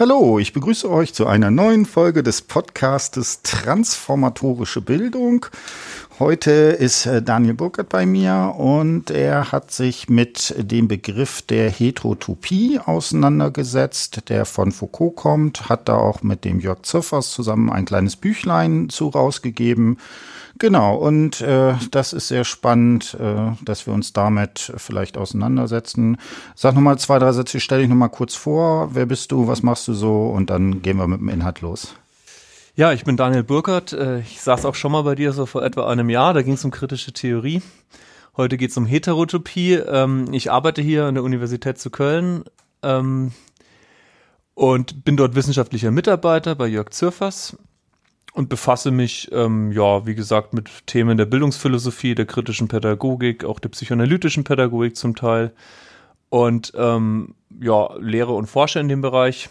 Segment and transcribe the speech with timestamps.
[0.00, 5.44] Hallo, ich begrüße euch zu einer neuen Folge des Podcastes Transformatorische Bildung.
[6.18, 11.68] Heute ist äh, Daniel Burkert bei mir und er hat sich mit dem Begriff der
[11.68, 17.84] Heterotopie auseinandergesetzt, der von Foucault kommt, hat da auch mit dem Jörg Ziffers zusammen ein
[17.84, 19.98] kleines Büchlein zu rausgegeben.
[20.60, 26.18] Genau, und äh, das ist sehr spannend, äh, dass wir uns damit vielleicht auseinandersetzen.
[26.54, 28.94] Sag nochmal zwei, drei Sätze, stell dich nochmal kurz vor.
[28.94, 30.26] Wer bist du, was machst du so?
[30.26, 31.94] Und dann gehen wir mit dem Inhalt los.
[32.76, 33.94] Ja, ich bin Daniel Burkert.
[33.94, 36.34] Äh, ich saß auch schon mal bei dir so vor etwa einem Jahr.
[36.34, 37.62] Da ging es um kritische Theorie.
[38.36, 39.76] Heute geht es um Heterotopie.
[39.76, 42.44] Ähm, ich arbeite hier an der Universität zu Köln
[42.82, 43.32] ähm,
[44.52, 47.56] und bin dort wissenschaftlicher Mitarbeiter bei Jörg Zürfers
[48.32, 53.58] und befasse mich, ähm, ja, wie gesagt, mit Themen der Bildungsphilosophie, der kritischen Pädagogik, auch
[53.58, 55.52] der psychoanalytischen Pädagogik zum Teil
[56.28, 59.48] und ähm, ja, lehre und forsche in dem Bereich.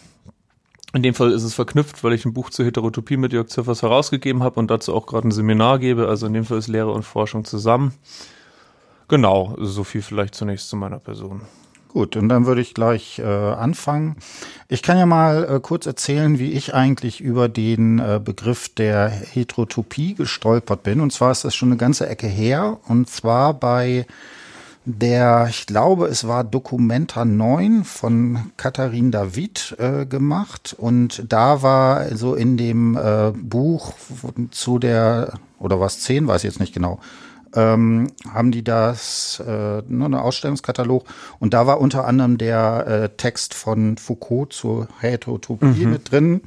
[0.92, 3.82] In dem Fall ist es verknüpft, weil ich ein Buch zur Heterotopie mit Jörg Ziffers
[3.82, 6.08] herausgegeben habe und dazu auch gerade ein Seminar gebe.
[6.08, 7.94] Also in dem Fall ist Lehre und Forschung zusammen.
[9.06, 11.42] Genau, so viel vielleicht zunächst zu meiner Person.
[11.92, 14.14] Gut, und dann würde ich gleich äh, anfangen.
[14.68, 19.08] Ich kann ja mal äh, kurz erzählen, wie ich eigentlich über den äh, Begriff der
[19.08, 21.00] Heterotopie gestolpert bin.
[21.00, 22.78] Und zwar ist das schon eine ganze Ecke her.
[22.86, 24.06] Und zwar bei
[24.84, 30.76] der, ich glaube, es war Documenta 9 von Katharin David äh, gemacht.
[30.78, 33.94] Und da war so in dem äh, Buch
[34.52, 37.00] zu der, oder was 10, weiß ich jetzt nicht genau,
[37.54, 41.04] ähm, haben die das, äh, nur ne, einen Ausstellungskatalog.
[41.38, 45.90] Und da war unter anderem der äh, Text von Foucault zur Heterotopie mhm.
[45.90, 46.40] mit drin.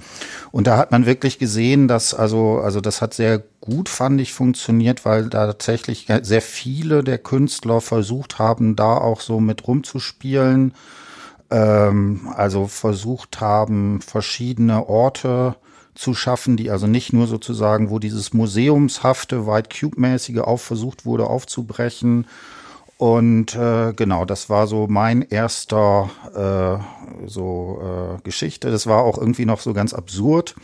[0.51, 4.33] Und da hat man wirklich gesehen, dass also, also das hat sehr gut, fand ich,
[4.33, 10.73] funktioniert, weil da tatsächlich sehr viele der Künstler versucht haben, da auch so mit rumzuspielen,
[11.49, 15.55] ähm, also versucht haben, verschiedene Orte
[15.95, 21.27] zu schaffen, die also nicht nur sozusagen, wo dieses museumshafte, White Cube-mäßige auch versucht wurde
[21.27, 22.27] aufzubrechen.
[22.97, 28.71] Und äh, genau, das war so mein erster äh, so äh, Geschichte.
[28.71, 30.55] Das war auch irgendwie noch so ganz absurd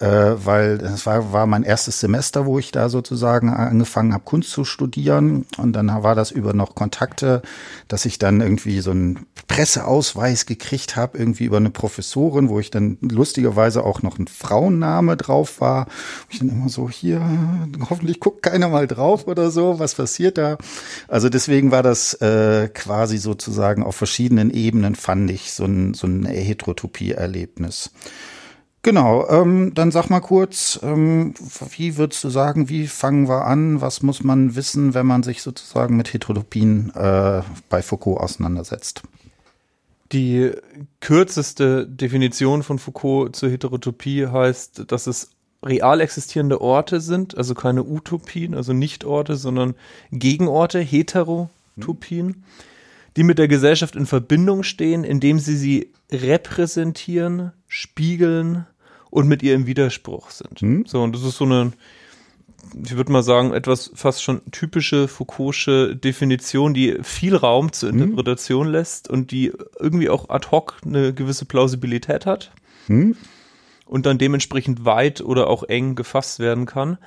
[0.00, 4.50] äh, weil das war, war mein erstes Semester, wo ich da sozusagen angefangen habe, Kunst
[4.50, 5.46] zu studieren.
[5.56, 7.42] Und dann war das über noch Kontakte,
[7.88, 12.70] dass ich dann irgendwie so einen Presseausweis gekriegt habe, irgendwie über eine Professorin, wo ich
[12.70, 15.86] dann lustigerweise auch noch ein Frauenname drauf war.
[16.28, 17.20] Ich dann immer so, hier,
[17.90, 20.58] hoffentlich guckt keiner mal drauf oder so, was passiert da?
[21.08, 26.06] Also deswegen war das äh, quasi sozusagen auf verschiedenen Ebenen, fand ich, so ein, so
[26.06, 27.90] ein Heterotopie-Erlebnis.
[28.88, 31.34] Genau, ähm, dann sag mal kurz, ähm,
[31.76, 33.82] wie würdest du sagen, wie fangen wir an?
[33.82, 39.02] Was muss man wissen, wenn man sich sozusagen mit Heterotopien äh, bei Foucault auseinandersetzt?
[40.12, 40.52] Die
[41.00, 45.32] kürzeste Definition von Foucault zur Heterotopie heißt, dass es
[45.62, 49.74] real existierende Orte sind, also keine Utopien, also nicht Orte, sondern
[50.12, 52.42] Gegenorte, Heterotopien,
[53.18, 58.64] die mit der Gesellschaft in Verbindung stehen, indem sie sie repräsentieren, spiegeln
[59.10, 60.60] und mit ihr im Widerspruch sind.
[60.60, 60.86] Hm?
[60.86, 61.72] So, und das ist so eine,
[62.84, 68.02] ich würde mal sagen, etwas fast schon typische Foucault'sche Definition, die viel Raum zur hm?
[68.02, 68.72] Interpretation hm?
[68.72, 72.52] lässt und die irgendwie auch ad hoc eine gewisse Plausibilität hat
[72.86, 73.16] hm?
[73.86, 76.98] und dann dementsprechend weit oder auch eng gefasst werden kann.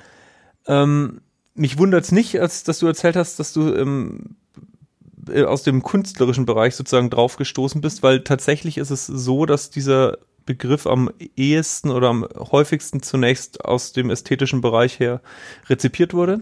[0.67, 1.21] Ähm,
[1.53, 4.35] mich wundert es nicht, als dass du erzählt hast, dass du ähm,
[5.27, 10.17] äh, aus dem künstlerischen Bereich sozusagen draufgestoßen bist, weil tatsächlich ist es so, dass dieser
[10.45, 15.21] Begriff am ehesten oder am häufigsten zunächst aus dem ästhetischen Bereich her
[15.69, 16.41] rezipiert wurde.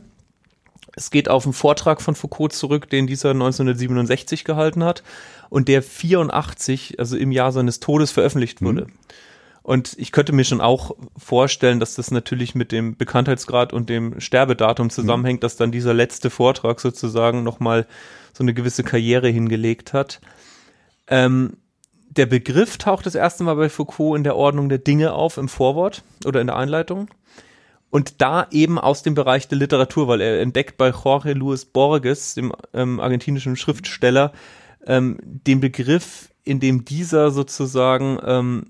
[0.95, 5.03] Es geht auf einen Vortrag von Foucault zurück, den dieser 1967 gehalten hat
[5.49, 8.85] und der 84, also im Jahr seines Todes, veröffentlicht wurde.
[8.85, 8.91] Mhm.
[9.61, 14.19] Und ich könnte mir schon auch vorstellen, dass das natürlich mit dem Bekanntheitsgrad und dem
[14.19, 15.41] Sterbedatum zusammenhängt, mhm.
[15.41, 17.85] dass dann dieser letzte Vortrag sozusagen nochmal
[18.33, 20.21] so eine gewisse Karriere hingelegt hat.
[21.07, 21.57] Ähm,
[22.09, 25.47] der Begriff taucht das erste Mal bei Foucault in der Ordnung der Dinge auf, im
[25.47, 27.09] Vorwort oder in der Einleitung.
[27.91, 32.35] Und da eben aus dem Bereich der Literatur, weil er entdeckt bei Jorge Luis Borges,
[32.35, 34.31] dem ähm, argentinischen Schriftsteller,
[34.85, 38.65] ähm, den Begriff, in dem dieser sozusagen ähm,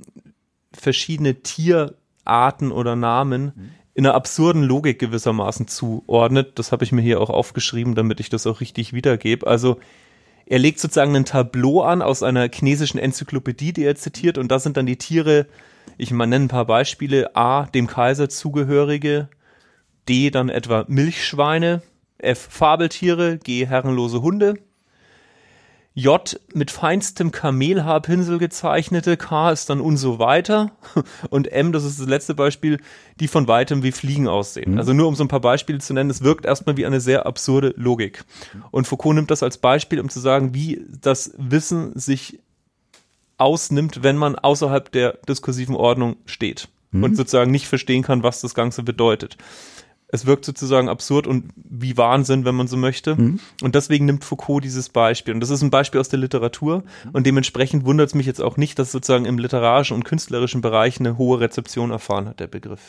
[0.73, 3.71] verschiedene Tierarten oder Namen mhm.
[3.93, 6.57] in einer absurden Logik gewissermaßen zuordnet.
[6.57, 9.47] Das habe ich mir hier auch aufgeschrieben, damit ich das auch richtig wiedergebe.
[9.47, 9.79] Also
[10.49, 14.57] er legt sozusagen ein Tableau an aus einer chinesischen Enzyklopädie, die er zitiert, und da
[14.57, 15.45] sind dann die Tiere,
[15.97, 19.29] ich mal nenne ein paar Beispiele, A, dem Kaiser zugehörige,
[20.09, 21.83] D, dann etwa Milchschweine,
[22.17, 24.55] F, Fabeltiere, G, herrenlose Hunde.
[25.95, 30.71] J mit feinstem Kamelhaarpinsel gezeichnete, K ist dann und so weiter
[31.29, 32.79] und M, das ist das letzte Beispiel,
[33.19, 34.73] die von weitem wie Fliegen aussehen.
[34.73, 34.77] Mhm.
[34.77, 37.25] Also nur um so ein paar Beispiele zu nennen, es wirkt erstmal wie eine sehr
[37.25, 38.23] absurde Logik.
[38.71, 42.39] Und Foucault nimmt das als Beispiel, um zu sagen, wie das Wissen sich
[43.37, 47.03] ausnimmt, wenn man außerhalb der diskursiven Ordnung steht mhm.
[47.03, 49.37] und sozusagen nicht verstehen kann, was das Ganze bedeutet
[50.11, 53.15] es wirkt sozusagen absurd und wie Wahnsinn, wenn man so möchte.
[53.15, 53.39] Mhm.
[53.61, 55.33] Und deswegen nimmt Foucault dieses Beispiel.
[55.35, 56.83] Und das ist ein Beispiel aus der Literatur.
[57.13, 60.99] Und dementsprechend wundert es mich jetzt auch nicht, dass sozusagen im literarischen und künstlerischen Bereich
[60.99, 62.81] eine hohe Rezeption erfahren hat, der Begriff.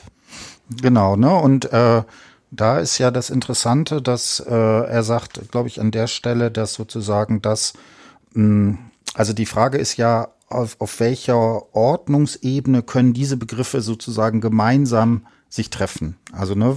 [0.80, 1.34] Genau, ne?
[1.34, 2.02] Und äh,
[2.50, 6.72] da ist ja das Interessante, dass äh, er sagt, glaube ich, an der Stelle, dass
[6.74, 7.74] sozusagen das,
[8.32, 8.78] mh, hm,
[9.12, 15.68] also die Frage ist ja, auf, auf welcher Ordnungsebene können diese Begriffe sozusagen gemeinsam sich
[15.68, 16.16] treffen.
[16.32, 16.76] Also ne,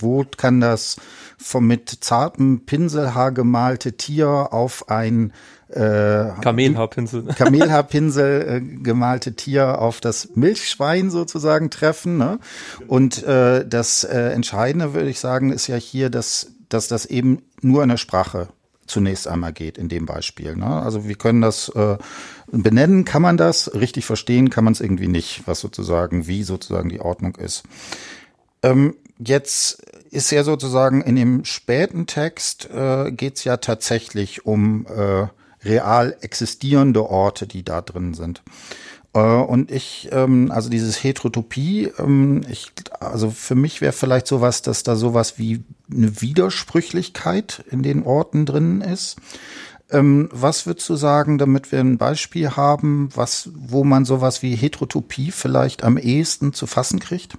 [0.00, 0.96] wo kann das
[1.36, 5.32] vom mit zartem Pinselhaar gemalte Tier auf ein
[5.68, 7.24] äh, Kamelhaarpinsel.
[7.36, 12.16] Kamelhaarpinsel äh, gemalte Tier auf das Milchschwein sozusagen treffen.
[12.16, 12.38] Ne?
[12.86, 17.42] Und äh, das äh, Entscheidende, würde ich sagen, ist ja hier, dass, dass das eben
[17.60, 18.48] nur in der Sprache
[18.88, 20.56] zunächst einmal geht in dem Beispiel.
[20.56, 20.66] Ne?
[20.66, 21.96] Also wir können das äh,
[22.50, 26.88] benennen, kann man das, richtig verstehen kann man es irgendwie nicht, was sozusagen, wie sozusagen
[26.88, 27.64] die Ordnung ist.
[28.62, 34.86] Ähm, jetzt ist ja sozusagen in dem späten Text äh, geht es ja tatsächlich um
[34.86, 35.26] äh,
[35.64, 38.42] real existierende Orte, die da drin sind.
[39.14, 44.62] Äh, und ich, ähm, also dieses Heterotopie, ähm, ich, also für mich wäre vielleicht sowas,
[44.62, 49.16] dass da sowas wie eine Widersprüchlichkeit in den Orten drin ist.
[49.90, 54.54] Ähm, was würdest du sagen, damit wir ein Beispiel haben, was, wo man sowas wie
[54.54, 57.38] Heterotopie vielleicht am ehesten zu fassen kriegt?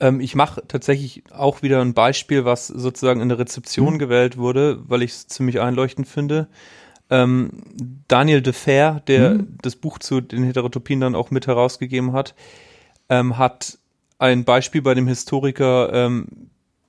[0.00, 3.98] Ähm, ich mache tatsächlich auch wieder ein Beispiel, was sozusagen in der Rezeption mhm.
[3.98, 6.48] gewählt wurde, weil ich es ziemlich einleuchtend finde.
[7.10, 7.50] Ähm,
[8.08, 9.58] Daniel de Fer, der mhm.
[9.60, 12.34] das Buch zu den Heterotopien dann auch mit herausgegeben hat,
[13.10, 13.78] ähm, hat
[14.24, 16.26] ein Beispiel bei dem Historiker ähm,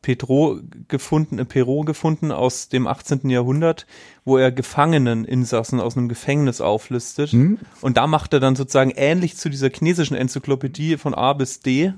[0.01, 3.29] Petro gefunden, äh, Perot gefunden aus dem 18.
[3.29, 3.85] Jahrhundert,
[4.23, 7.33] wo er Gefangeneninsassen aus einem Gefängnis auflistet.
[7.33, 7.59] Mhm.
[7.81, 11.93] Und da macht er dann sozusagen ähnlich zu dieser chinesischen Enzyklopädie von A bis D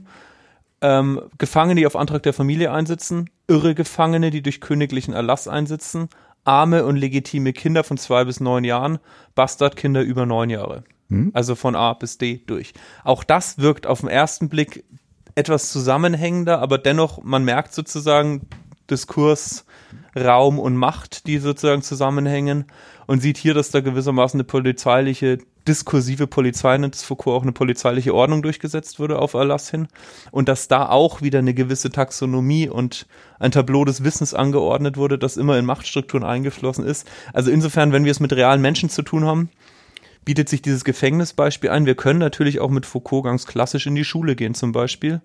[0.82, 6.10] ähm, Gefangene, die auf Antrag der Familie einsitzen, irre Gefangene, die durch königlichen Erlass einsitzen,
[6.46, 9.00] arme und legitime Kinder von zwei bis neun Jahren,
[9.36, 10.84] Bastardkinder über neun Jahre.
[11.10, 11.32] Hm.
[11.34, 12.74] Also von A bis D durch.
[13.04, 14.84] Auch das wirkt auf den ersten Blick
[15.38, 18.48] etwas zusammenhängender, aber dennoch, man merkt sozusagen
[18.90, 19.66] Diskurs,
[20.16, 22.66] Raum und Macht, die sozusagen zusammenhängen
[23.06, 25.38] und sieht hier, dass da gewissermaßen eine polizeiliche
[25.68, 29.88] diskursive Polizei, nennt es Foucault auch eine polizeiliche Ordnung durchgesetzt wurde auf Erlass hin
[30.32, 33.06] und dass da auch wieder eine gewisse Taxonomie und
[33.38, 37.08] ein Tableau des Wissens angeordnet wurde, das immer in Machtstrukturen eingeflossen ist.
[37.34, 39.50] Also insofern, wenn wir es mit realen Menschen zu tun haben,
[40.28, 41.86] bietet sich dieses Gefängnisbeispiel ein.
[41.86, 45.22] Wir können natürlich auch mit Foucault ganz klassisch in die Schule gehen zum Beispiel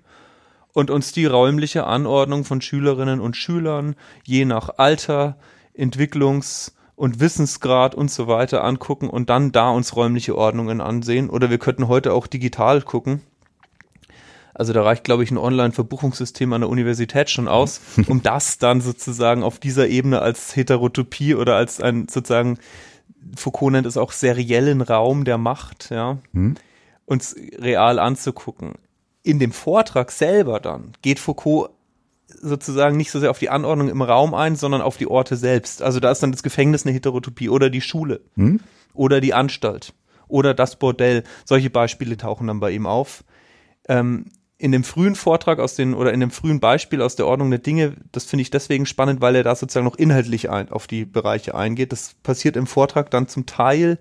[0.72, 5.38] und uns die räumliche Anordnung von Schülerinnen und Schülern je nach Alter,
[5.76, 11.31] Entwicklungs- und Wissensgrad und so weiter angucken und dann da uns räumliche Ordnungen ansehen.
[11.31, 13.22] Oder wir könnten heute auch digital gucken.
[14.55, 18.81] Also da reicht, glaube ich, ein Online-Verbuchungssystem an der Universität schon aus, um das dann
[18.81, 22.58] sozusagen auf dieser Ebene als Heterotopie oder als ein sozusagen,
[23.36, 26.56] Foucault nennt es auch seriellen Raum der Macht, ja, hm.
[27.04, 28.74] uns real anzugucken.
[29.22, 31.70] In dem Vortrag selber dann geht Foucault
[32.41, 35.82] sozusagen nicht so sehr auf die Anordnung im Raum ein, sondern auf die Orte selbst.
[35.82, 38.60] Also da ist dann das Gefängnis eine Heterotopie oder die Schule hm?
[38.94, 39.94] oder die Anstalt
[40.29, 41.24] oder das Bordell.
[41.44, 43.24] Solche Beispiele tauchen dann bei ihm auf.
[43.88, 44.26] Ähm,
[44.62, 47.58] in dem frühen Vortrag aus den oder in dem frühen Beispiel aus der Ordnung der
[47.58, 51.04] Dinge, das finde ich deswegen spannend, weil er da sozusagen noch inhaltlich ein, auf die
[51.04, 51.92] Bereiche eingeht.
[51.92, 53.98] Das passiert im Vortrag dann zum Teil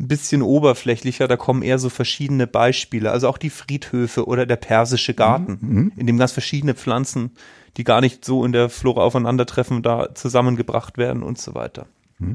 [0.00, 4.56] ein bisschen oberflächlicher, da kommen eher so verschiedene Beispiele, also auch die Friedhöfe oder der
[4.56, 5.92] persische Garten, mhm.
[5.96, 7.32] in dem ganz verschiedene Pflanzen
[7.78, 11.86] die gar nicht so in der Flora aufeinandertreffen, da zusammengebracht werden und so weiter.
[12.18, 12.34] Hm.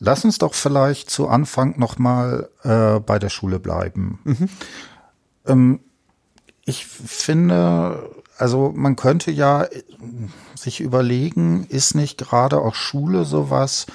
[0.00, 4.18] Lass uns doch vielleicht zu Anfang nochmal äh, bei der Schule bleiben.
[4.24, 4.48] Mhm.
[5.46, 5.80] Ähm,
[6.64, 9.66] ich finde, also man könnte ja
[10.54, 13.86] sich überlegen, ist nicht gerade auch Schule sowas,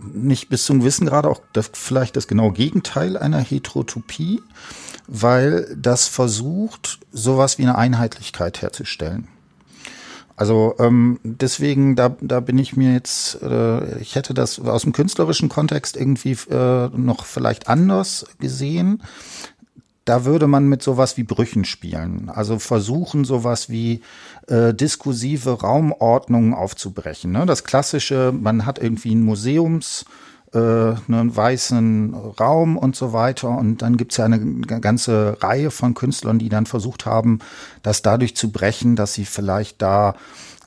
[0.00, 4.42] nicht bis zum Wissen gerade auch das, vielleicht das genaue Gegenteil einer Heterotopie,
[5.06, 9.28] weil das versucht, sowas wie eine Einheitlichkeit herzustellen.
[10.36, 14.92] Also ähm, deswegen, da, da bin ich mir jetzt, äh, ich hätte das aus dem
[14.92, 19.02] künstlerischen Kontext irgendwie äh, noch vielleicht anders gesehen.
[20.08, 22.30] Da würde man mit sowas wie Brüchen spielen.
[22.30, 24.00] Also versuchen, sowas wie
[24.46, 27.32] äh, diskursive Raumordnungen aufzubrechen.
[27.32, 27.44] Ne?
[27.44, 30.06] Das klassische, man hat irgendwie ein Museums
[30.54, 33.50] äh, einen weißen Raum und so weiter.
[33.50, 37.40] Und dann gibt's ja eine ganze Reihe von Künstlern, die dann versucht haben,
[37.82, 40.14] das dadurch zu brechen, dass sie vielleicht da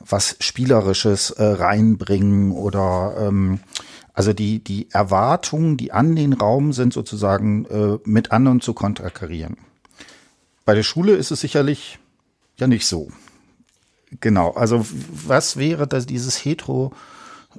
[0.08, 3.58] was Spielerisches äh, reinbringen oder ähm,
[4.14, 9.56] also die, die Erwartungen, die an den Raum sind, sozusagen äh, mit anderen zu konterkarieren.
[10.64, 11.98] Bei der Schule ist es sicherlich
[12.56, 13.10] ja nicht so.
[14.20, 16.92] Genau, also was wäre das, dieses hetero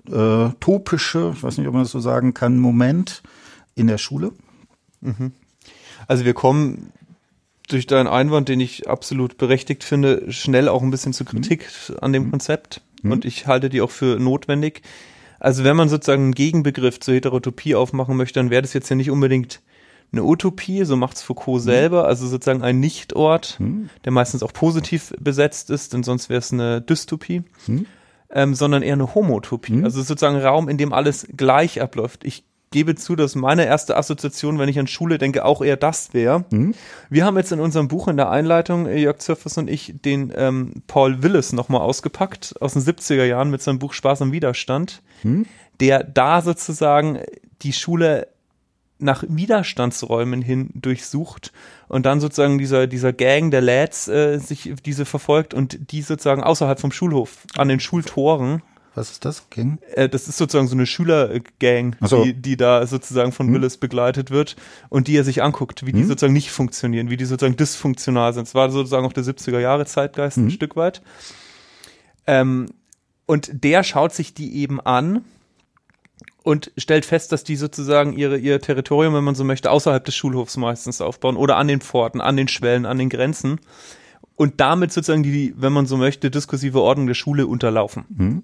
[0.08, 3.24] äh, ich weiß nicht, ob man das so sagen kann, Moment
[3.76, 4.32] in der Schule?
[5.02, 5.32] Mhm.
[6.08, 6.92] Also wir kommen
[7.70, 11.96] durch deinen Einwand, den ich absolut berechtigt finde, schnell auch ein bisschen zur Kritik mhm.
[12.02, 12.32] an dem mhm.
[12.32, 12.82] Konzept.
[13.02, 13.12] Mhm.
[13.12, 14.82] Und ich halte die auch für notwendig.
[15.44, 18.96] Also wenn man sozusagen einen Gegenbegriff zur Heterotopie aufmachen möchte, dann wäre das jetzt ja
[18.96, 19.62] nicht unbedingt
[20.12, 21.66] eine Utopie, so macht es Foucault mhm.
[21.66, 23.90] selber, also sozusagen ein Nichtort, mhm.
[24.06, 27.44] der meistens auch positiv besetzt ist, denn sonst wäre es eine Dystopie.
[27.68, 27.86] Mhm
[28.34, 29.74] ähm, sondern eher eine Homotopie.
[29.74, 29.86] Mhm.
[29.86, 32.24] Also sozusagen ein Raum, in dem alles gleich abläuft.
[32.24, 32.44] Ich
[32.74, 36.44] gebe zu, dass meine erste Assoziation, wenn ich an Schule denke, auch eher das wäre.
[36.50, 36.74] Mhm.
[37.10, 40.34] Wir haben jetzt in unserem Buch in der Einleitung, äh, Jörg Zürfers und ich, den
[40.36, 45.02] ähm, Paul Willis nochmal ausgepackt aus den 70er Jahren mit seinem Buch Spaß am Widerstand,
[45.22, 45.46] mhm.
[45.80, 47.20] der da sozusagen
[47.62, 48.28] die Schule
[48.98, 51.52] nach Widerstandsräumen hin durchsucht
[51.88, 56.44] und dann sozusagen dieser, dieser Gang der Lads äh, sich diese verfolgt und die sozusagen
[56.44, 58.64] außerhalb vom Schulhof, an den Schultoren.
[58.96, 59.50] Was ist das?
[59.50, 59.80] Gang?
[59.94, 62.24] Äh, das ist sozusagen so eine Schülergang, so.
[62.24, 63.56] die, die da sozusagen von hm.
[63.56, 64.56] Willis begleitet wird
[64.90, 65.98] und die er sich anguckt, wie hm.
[65.98, 68.48] die sozusagen nicht funktionieren, wie die sozusagen dysfunktional sind.
[68.48, 70.48] Es war sozusagen auch der 70er Jahre Zeitgeist hm.
[70.48, 71.02] ein Stück weit.
[72.28, 72.70] Ähm,
[73.26, 75.24] und der schaut sich die eben an
[76.44, 80.16] und stellt fest, dass die sozusagen ihre, ihr Territorium, wenn man so möchte, außerhalb des
[80.16, 83.60] Schulhofs meistens aufbauen oder an den Pforten, an den Schwellen, an den Grenzen
[84.36, 88.44] und damit sozusagen die, wenn man so möchte, diskursive Ordnung der Schule unterlaufen.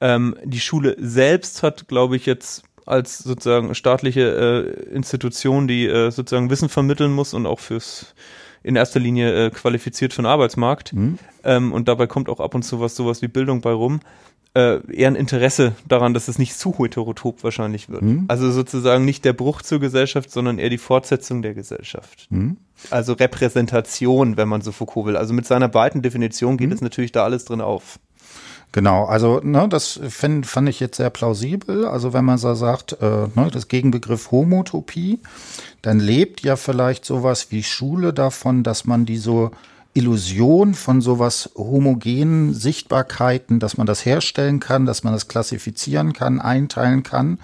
[0.00, 6.10] Ähm, die Schule selbst hat, glaube ich, jetzt als sozusagen staatliche äh, Institution, die äh,
[6.10, 8.14] sozusagen Wissen vermitteln muss und auch fürs
[8.62, 10.92] in erster Linie äh, qualifiziert für den Arbeitsmarkt.
[10.92, 11.18] Mhm.
[11.44, 14.00] Ähm, und dabei kommt auch ab und zu was sowas wie Bildung bei rum
[14.54, 18.02] äh, eher ein Interesse daran, dass es nicht zu heterotop wahrscheinlich wird.
[18.02, 18.24] Mhm.
[18.28, 22.26] Also sozusagen nicht der Bruch zur Gesellschaft, sondern eher die Fortsetzung der Gesellschaft.
[22.30, 22.56] Mhm.
[22.90, 25.16] Also Repräsentation, wenn man so Foucault will.
[25.16, 26.74] Also mit seiner beiden Definition geht mhm.
[26.74, 28.00] es natürlich da alles drin auf.
[28.72, 31.86] Genau, also ne, das find, fand ich jetzt sehr plausibel.
[31.86, 35.18] Also wenn man so sagt, äh, ne, das Gegenbegriff Homotopie,
[35.82, 39.50] dann lebt ja vielleicht sowas wie Schule davon, dass man die so
[39.92, 46.40] Illusion von sowas homogenen Sichtbarkeiten, dass man das herstellen kann, dass man das klassifizieren kann,
[46.40, 47.40] einteilen kann.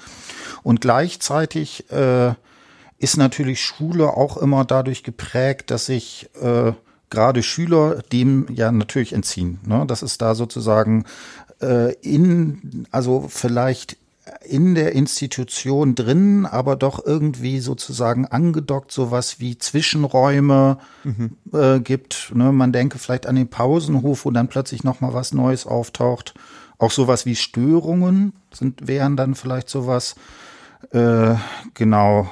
[0.63, 2.35] Und gleichzeitig äh,
[2.99, 6.73] ist natürlich Schule auch immer dadurch geprägt, dass sich äh,
[7.11, 9.61] gerade Schüler dem ja natürlich entziehen.
[9.67, 9.85] Ne?
[9.87, 11.05] Das ist da sozusagen
[11.61, 13.97] äh, in, also vielleicht
[14.45, 21.37] in der Institution drin, aber doch irgendwie sozusagen angedockt, sowas wie Zwischenräume mhm.
[21.53, 22.33] äh, gibt.
[22.35, 22.51] Ne?
[22.53, 26.35] Man denke vielleicht an den Pausenhof, wo dann plötzlich noch mal was Neues auftaucht.
[26.79, 30.17] Auch sowas wie Störungen sind wären dann vielleicht sowas.
[30.91, 31.35] Äh,
[31.75, 32.29] genau,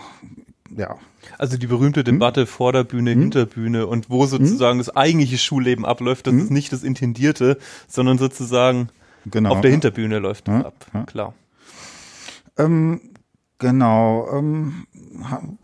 [0.76, 0.97] ja.
[1.45, 2.05] Also die berühmte hm?
[2.07, 2.47] Debatte hm?
[2.47, 3.21] Vorderbühne, hm?
[3.21, 4.87] Hinterbühne und wo sozusagen hm?
[4.87, 6.41] das eigentliche Schulleben abläuft, das hm?
[6.41, 8.89] ist nicht das Intendierte, sondern sozusagen
[9.27, 9.51] genau.
[9.51, 10.87] auf der Hinterbühne läuft das ab.
[11.07, 11.35] Klar.
[12.57, 12.99] Ähm,
[13.59, 14.27] genau.
[14.33, 14.87] Ähm,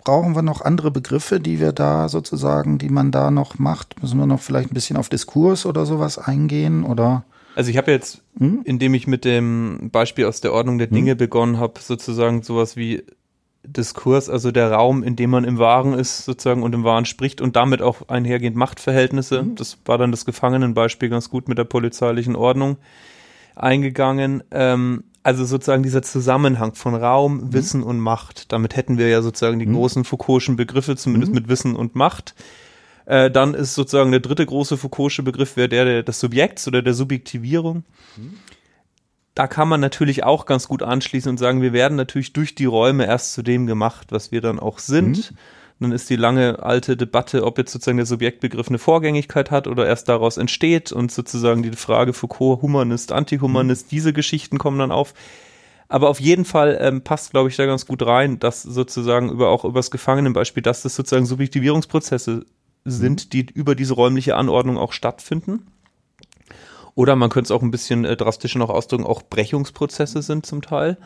[0.04, 4.02] brauchen wir noch andere Begriffe, die wir da sozusagen, die man da noch macht?
[4.02, 7.24] Müssen wir noch vielleicht ein bisschen auf Diskurs oder sowas eingehen oder?
[7.54, 8.60] Also ich habe jetzt, hm?
[8.64, 10.94] indem ich mit dem Beispiel aus der Ordnung der hm?
[10.94, 11.16] Dinge hm?
[11.16, 13.02] begonnen habe, sozusagen sowas wie
[13.62, 17.40] Diskurs, also der Raum, in dem man im Wahren ist, sozusagen und im Wahren spricht
[17.40, 19.42] und damit auch einhergehend Machtverhältnisse.
[19.42, 19.54] Mhm.
[19.56, 22.78] Das war dann das Gefangenenbeispiel ganz gut mit der polizeilichen Ordnung
[23.54, 24.42] eingegangen.
[24.50, 27.52] Ähm, also sozusagen dieser Zusammenhang von Raum, mhm.
[27.52, 28.52] Wissen und Macht.
[28.52, 29.74] Damit hätten wir ja sozusagen die mhm.
[29.74, 31.40] großen Foucault'schen Begriffe, zumindest mhm.
[31.40, 32.34] mit Wissen und Macht.
[33.04, 36.80] Äh, dann ist sozusagen der dritte große Foucault'sche Begriff wäre der, der des Subjekts oder
[36.80, 37.84] der Subjektivierung.
[39.40, 42.66] Da kann man natürlich auch ganz gut anschließen und sagen, wir werden natürlich durch die
[42.66, 45.30] Räume erst zu dem gemacht, was wir dann auch sind.
[45.30, 45.36] Mhm
[45.78, 49.86] dann ist die lange alte Debatte, ob jetzt sozusagen der Subjektbegriff eine Vorgängigkeit hat oder
[49.86, 53.88] erst daraus entsteht und sozusagen die Frage Foucault, Humanist, Antihumanist, mhm.
[53.88, 55.14] diese Geschichten kommen dann auf.
[55.88, 59.48] Aber auf jeden Fall ähm, passt, glaube ich, da ganz gut rein, dass sozusagen über
[59.48, 62.44] auch übers Gefangenenbeispiel, dass das sozusagen Subjektivierungsprozesse
[62.84, 63.30] sind, mhm.
[63.30, 65.66] die über diese räumliche Anordnung auch stattfinden.
[66.94, 70.62] Oder man könnte es auch ein bisschen äh, drastischer noch ausdrücken, auch Brechungsprozesse sind zum
[70.62, 70.98] Teil.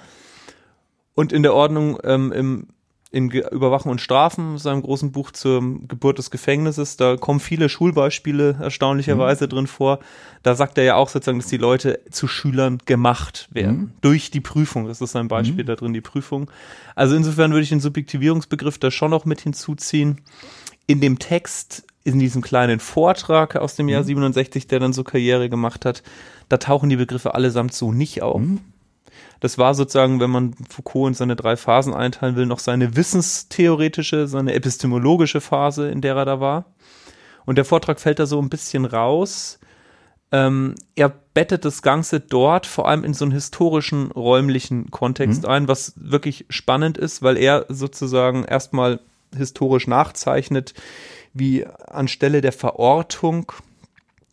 [1.14, 2.66] Und in der Ordnung ähm, im
[3.14, 7.68] in Ge Überwachen und Strafen, seinem großen Buch zur Geburt des Gefängnisses, da kommen viele
[7.68, 9.50] Schulbeispiele erstaunlicherweise mhm.
[9.50, 10.00] drin vor.
[10.42, 13.76] Da sagt er ja auch sozusagen, dass die Leute zu Schülern gemacht werden.
[13.76, 13.90] Mhm.
[14.00, 14.88] Durch die Prüfung.
[14.88, 15.68] Das ist ein Beispiel mhm.
[15.68, 16.50] da drin, die Prüfung.
[16.96, 20.20] Also insofern würde ich den Subjektivierungsbegriff da schon noch mit hinzuziehen.
[20.88, 24.68] In dem Text, in diesem kleinen Vortrag aus dem Jahr 67, mhm.
[24.68, 26.02] der dann so Karriere gemacht hat,
[26.48, 28.40] da tauchen die Begriffe allesamt so nicht auf.
[28.40, 28.60] Mhm.
[29.40, 34.26] Das war sozusagen, wenn man Foucault in seine drei Phasen einteilen will, noch seine wissenstheoretische,
[34.26, 36.66] seine epistemologische Phase, in der er da war.
[37.46, 39.58] Und der Vortrag fällt da so ein bisschen raus.
[40.32, 45.48] Ähm, er bettet das Ganze dort vor allem in so einen historischen, räumlichen Kontext mhm.
[45.48, 49.00] ein, was wirklich spannend ist, weil er sozusagen erstmal
[49.36, 50.74] historisch nachzeichnet,
[51.34, 53.52] wie anstelle der Verortung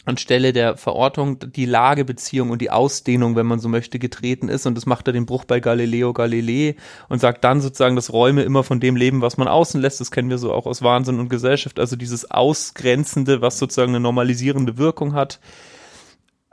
[0.06, 4.66] anstelle der Verortung die Lagebeziehung und die Ausdehnung, wenn man so möchte, getreten ist.
[4.66, 6.76] Und das macht er den Bruch bei Galileo Galilei
[7.08, 10.00] und sagt dann sozusagen, dass Räume immer von dem leben, was man außen lässt.
[10.02, 11.80] Das kennen wir so auch aus Wahnsinn und Gesellschaft.
[11.80, 15.40] Also dieses Ausgrenzende, was sozusagen eine normalisierende Wirkung hat.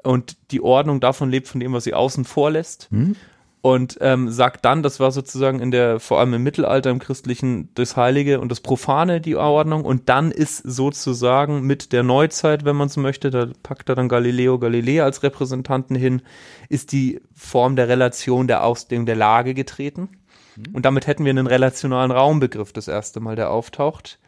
[0.03, 2.89] Und die Ordnung davon lebt von dem, was sie außen vorlässt.
[2.91, 3.17] Mhm
[3.61, 7.69] und ähm, sagt dann, das war sozusagen in der, vor allem im Mittelalter im Christlichen,
[7.75, 9.85] das Heilige und das Profane, die Ordnung.
[9.85, 14.09] Und dann ist sozusagen mit der Neuzeit, wenn man so möchte, da packt er dann
[14.09, 16.23] Galileo Galilei als Repräsentanten hin,
[16.69, 20.09] ist die Form der Relation der Ausdehnung der Lage getreten.
[20.57, 20.75] Mhm.
[20.75, 24.19] Und damit hätten wir einen relationalen Raumbegriff das erste Mal, der auftaucht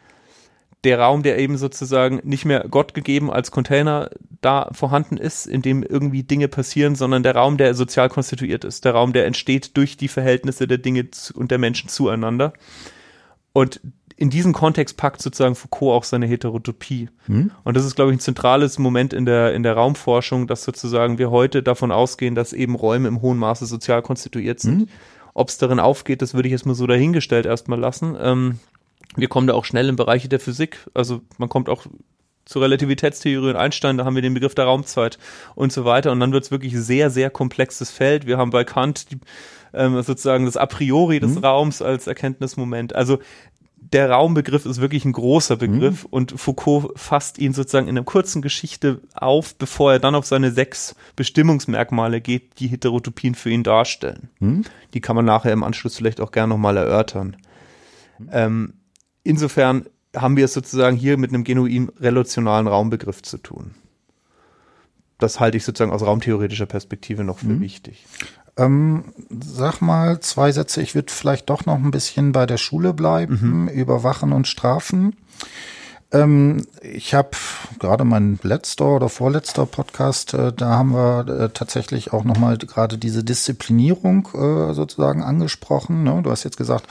[0.85, 4.11] der Raum, der eben sozusagen nicht mehr Gott gegeben als Container
[4.41, 8.85] da vorhanden ist, in dem irgendwie Dinge passieren, sondern der Raum, der sozial konstituiert ist,
[8.85, 12.55] der Raum, der entsteht durch die Verhältnisse der Dinge und der Menschen zueinander.
[13.53, 13.81] Und
[14.17, 17.09] in diesem Kontext packt sozusagen Foucault auch seine Heterotopie.
[17.27, 17.51] Hm.
[17.65, 21.19] Und das ist, glaube ich, ein zentrales Moment in der, in der Raumforschung, dass sozusagen
[21.19, 24.83] wir heute davon ausgehen, dass eben Räume im hohen Maße sozial konstituiert sind.
[24.83, 24.89] Hm.
[25.33, 28.15] Ob es darin aufgeht, das würde ich jetzt mal so dahingestellt erstmal lassen.
[28.21, 28.59] Ähm,
[29.17, 30.79] wir kommen da auch schnell in Bereiche der Physik.
[30.95, 31.87] Also man kommt auch
[32.45, 35.19] zur Relativitätstheorie und Einstein, da haben wir den Begriff der Raumzeit
[35.55, 36.11] und so weiter.
[36.13, 38.27] Und dann wird es wirklich sehr, sehr komplexes Feld.
[38.27, 39.19] Wir haben bei Kant die,
[39.73, 41.45] ähm, sozusagen das A priori des mhm.
[41.45, 42.95] Raums als Erkenntnismoment.
[42.95, 43.19] Also
[43.77, 46.11] der Raumbegriff ist wirklich ein großer Begriff mhm.
[46.11, 50.51] und Foucault fasst ihn sozusagen in einer kurzen Geschichte auf, bevor er dann auf seine
[50.51, 54.29] sechs Bestimmungsmerkmale geht, die Heterotopien für ihn darstellen.
[54.39, 54.65] Mhm.
[54.93, 57.37] Die kann man nachher im Anschluss vielleicht auch gerne nochmal erörtern.
[58.19, 58.29] Mhm.
[58.33, 58.73] Ähm,
[59.23, 63.75] insofern haben wir es sozusagen hier mit einem genuin relationalen Raumbegriff zu tun.
[65.19, 67.61] Das halte ich sozusagen aus raumtheoretischer Perspektive noch für mhm.
[67.61, 68.07] wichtig.
[68.57, 70.83] Ähm, sag mal zwei Sätze.
[70.83, 73.69] Ich würde vielleicht doch noch ein bisschen bei der Schule bleiben, mhm.
[73.69, 75.17] überwachen und strafen.
[76.13, 77.31] Ähm, ich habe
[77.79, 82.99] gerade mein letzter oder vorletzter Podcast, äh, da haben wir äh, tatsächlich auch nochmal gerade
[82.99, 86.03] diese Disziplinierung äh, sozusagen angesprochen.
[86.03, 86.21] Ne?
[86.23, 86.87] Du hast jetzt gesagt,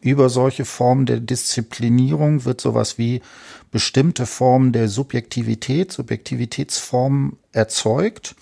[0.00, 3.22] über solche Formen der Disziplinierung wird sowas wie
[3.70, 8.34] bestimmte Formen der Subjektivität, Subjektivitätsformen erzeugt.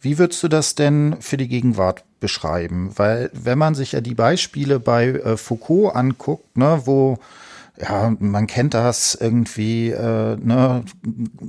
[0.00, 2.90] Wie würdest du das denn für die Gegenwart beschreiben?
[2.96, 7.18] Weil wenn man sich ja die Beispiele bei äh, Foucault anguckt, ne, wo
[7.80, 10.84] ja, man kennt das irgendwie, äh, ne,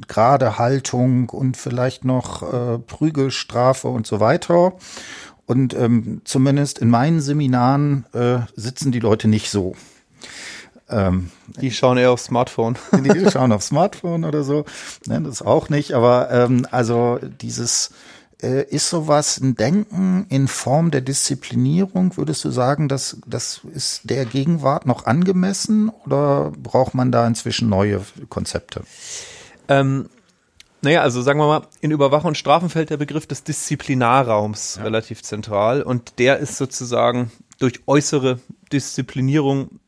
[0.08, 4.74] gerade Haltung und vielleicht noch äh, Prügelstrafe und so weiter.
[5.46, 9.76] Und ähm, zumindest in meinen Seminaren äh, sitzen die Leute nicht so.
[10.90, 12.78] Ähm, die schauen eher aufs Smartphone.
[12.92, 14.66] die schauen aufs Smartphone oder so.
[15.06, 15.94] Ne, das auch nicht.
[15.94, 17.92] Aber ähm, also dieses
[18.39, 22.17] ist sowas ein Denken in Form der Disziplinierung?
[22.17, 27.69] Würdest du sagen, dass das ist der Gegenwart noch angemessen oder braucht man da inzwischen
[27.69, 28.84] neue Konzepte?
[29.67, 30.10] Ähm,
[30.82, 34.84] naja, also sagen wir mal, in Überwachung und Strafen fällt der Begriff des Disziplinarraums ja.
[34.84, 38.39] relativ zentral und der ist sozusagen durch äußere
[38.71, 39.80] Disziplinierung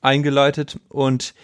[0.00, 1.34] eingeleitet und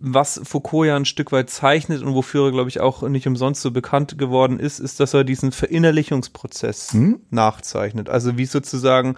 [0.00, 3.60] was Foucault ja ein Stück weit zeichnet und wofür er, glaube ich, auch nicht umsonst
[3.60, 7.20] so bekannt geworden ist, ist, dass er diesen Verinnerlichungsprozess hm?
[7.30, 8.08] nachzeichnet.
[8.08, 9.16] Also wie sozusagen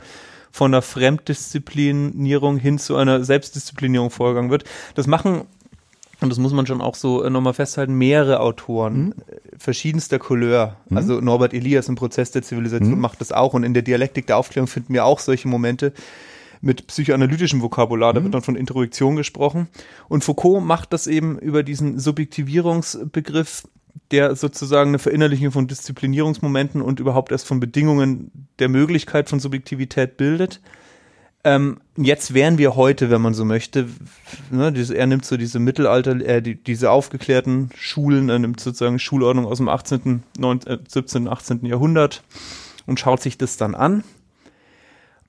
[0.51, 4.65] von einer Fremddisziplinierung hin zu einer Selbstdisziplinierung vorgegangen wird.
[4.95, 5.43] Das machen,
[6.21, 9.15] und das muss man schon auch so nochmal festhalten, mehrere Autoren hm?
[9.57, 10.77] verschiedenster Couleur.
[10.89, 10.97] Hm?
[10.97, 13.01] Also Norbert Elias im Prozess der Zivilisation hm?
[13.01, 15.93] macht das auch und in der Dialektik der Aufklärung finden wir auch solche Momente
[16.63, 18.25] mit psychoanalytischem Vokabular, da mhm.
[18.25, 19.69] wird dann von Introjektion gesprochen.
[20.09, 23.65] Und Foucault macht das eben über diesen Subjektivierungsbegriff,
[24.13, 30.17] der sozusagen eine Verinnerlichung von Disziplinierungsmomenten und überhaupt erst von Bedingungen der Möglichkeit von Subjektivität
[30.17, 30.61] bildet.
[31.45, 33.89] Ähm, jetzt wären wir heute, wenn man so möchte,
[34.53, 39.01] ne, diese, er nimmt so diese Mittelalter, äh, die, diese aufgeklärten Schulen, er nimmt sozusagen
[39.01, 41.67] Schulordnung aus dem 18., 19, äh, 17., 18.
[41.67, 42.23] Jahrhundert
[42.87, 44.05] und schaut sich das dann an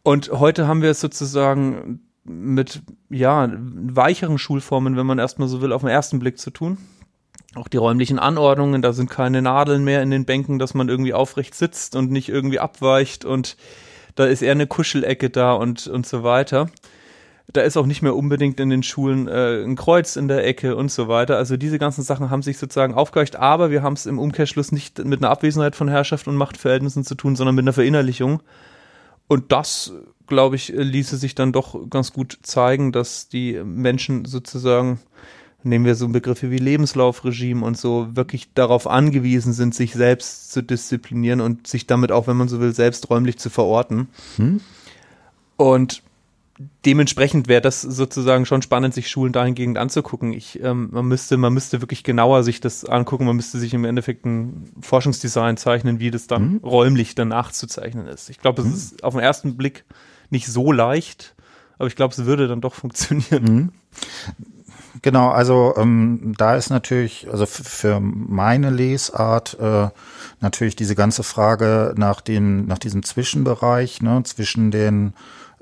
[0.03, 5.81] und heute haben wir sozusagen mit ja, weicheren Schulformen, wenn man erstmal so will, auf
[5.81, 6.77] den ersten Blick zu tun.
[7.55, 11.13] Auch die räumlichen Anordnungen, da sind keine Nadeln mehr in den Bänken, dass man irgendwie
[11.13, 13.57] aufrecht sitzt und nicht irgendwie abweicht und
[14.15, 16.69] da ist eher eine Kuschelecke da und, und so weiter.
[17.51, 20.75] Da ist auch nicht mehr unbedingt in den Schulen äh, ein Kreuz in der Ecke
[20.75, 21.37] und so weiter.
[21.37, 25.03] Also diese ganzen Sachen haben sich sozusagen aufgeweicht, aber wir haben es im Umkehrschluss nicht
[25.03, 28.41] mit einer Abwesenheit von Herrschaft und Machtverhältnissen zu tun, sondern mit einer Verinnerlichung.
[29.27, 29.93] Und das,
[30.27, 34.99] glaube ich, ließe sich dann doch ganz gut zeigen, dass die Menschen sozusagen,
[35.63, 40.61] nehmen wir so Begriffe wie Lebenslaufregime und so, wirklich darauf angewiesen sind, sich selbst zu
[40.61, 44.07] disziplinieren und sich damit auch, wenn man so will, selbst räumlich zu verorten.
[44.35, 44.61] Hm.
[45.55, 46.03] Und
[46.85, 50.33] dementsprechend wäre das sozusagen schon spannend, sich Schulen dahingehend anzugucken.
[50.33, 53.25] Ich, ähm, man müsste, man müsste wirklich genauer sich das angucken.
[53.25, 56.57] Man müsste sich im Endeffekt ein Forschungsdesign zeichnen, wie das dann mhm.
[56.63, 58.29] räumlich danach zu zeichnen ist.
[58.29, 58.73] Ich glaube, es mhm.
[58.73, 59.85] ist auf den ersten Blick
[60.29, 61.35] nicht so leicht,
[61.77, 63.43] aber ich glaube, es würde dann doch funktionieren.
[63.43, 63.69] Mhm.
[65.01, 69.89] Genau, also ähm, da ist natürlich, also für meine Lesart äh,
[70.39, 75.13] natürlich diese ganze Frage nach den, nach diesem Zwischenbereich, ne, zwischen den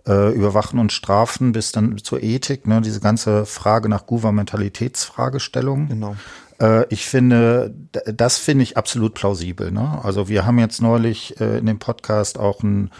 [0.07, 5.87] äh, Überwachen und Strafen bis dann zur Ethik, ne, diese ganze Frage nach Gouvernementalitätsfragestellung.
[5.87, 6.15] Genau.
[6.59, 7.73] Äh, ich finde,
[8.05, 9.71] das finde ich absolut plausibel.
[9.71, 9.99] Ne?
[10.03, 12.91] Also wir haben jetzt neulich äh, in dem Podcast auch ein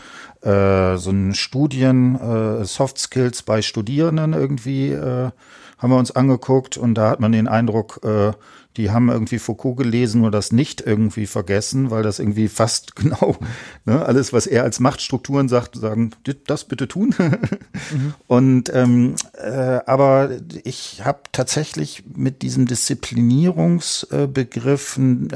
[0.42, 5.30] äh, so ein Studien äh, Soft Skills bei Studierenden irgendwie äh,
[5.82, 8.34] haben wir uns angeguckt und da hat man den Eindruck, äh,
[8.78, 13.36] die haben irgendwie Foucault gelesen, nur das nicht irgendwie vergessen, weil das irgendwie fast genau
[13.86, 16.12] ne, alles, was er als Machtstrukturen sagt, sagen,
[16.48, 17.14] das bitte tun.
[17.20, 18.14] mhm.
[18.28, 20.32] Und ähm, äh, aber
[20.64, 25.28] ich habe tatsächlich mit diesem Disziplinierungsbegriff, äh,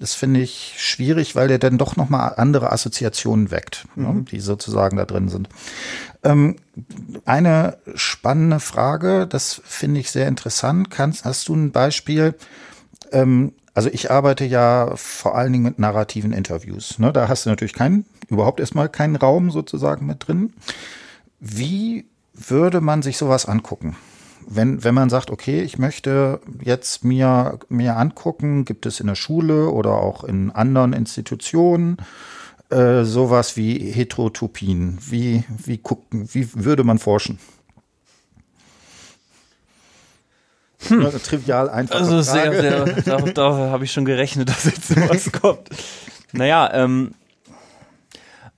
[0.00, 4.16] das finde ich schwierig, weil der dann doch nochmal andere Assoziationen weckt, ne, mhm.
[4.16, 5.48] ne, die sozusagen da drin sind.
[6.24, 6.56] Ähm,
[7.26, 10.90] eine spannende Frage, das finde ich sehr interessant.
[10.90, 12.34] Kannst, hast du ein Beispiel?
[13.12, 16.98] Ähm, also ich arbeite ja vor allen Dingen mit narrativen Interviews.
[16.98, 17.12] Ne?
[17.12, 20.54] Da hast du natürlich keinen, überhaupt erstmal keinen Raum sozusagen mit drin.
[21.40, 23.96] Wie würde man sich sowas angucken?
[24.46, 29.14] Wenn, wenn man sagt, okay, ich möchte jetzt mir, mir angucken, gibt es in der
[29.14, 31.96] Schule oder auch in anderen Institutionen
[32.74, 34.98] äh, sowas wie Heterotopien?
[35.08, 37.38] Wie, wie gucken, wie würde man forschen?
[40.88, 41.10] Hm.
[41.22, 42.00] Trivial einfach.
[42.00, 45.70] Also sehr, sehr, da, da habe ich schon gerechnet, dass jetzt sowas kommt.
[46.32, 47.12] Naja, ähm,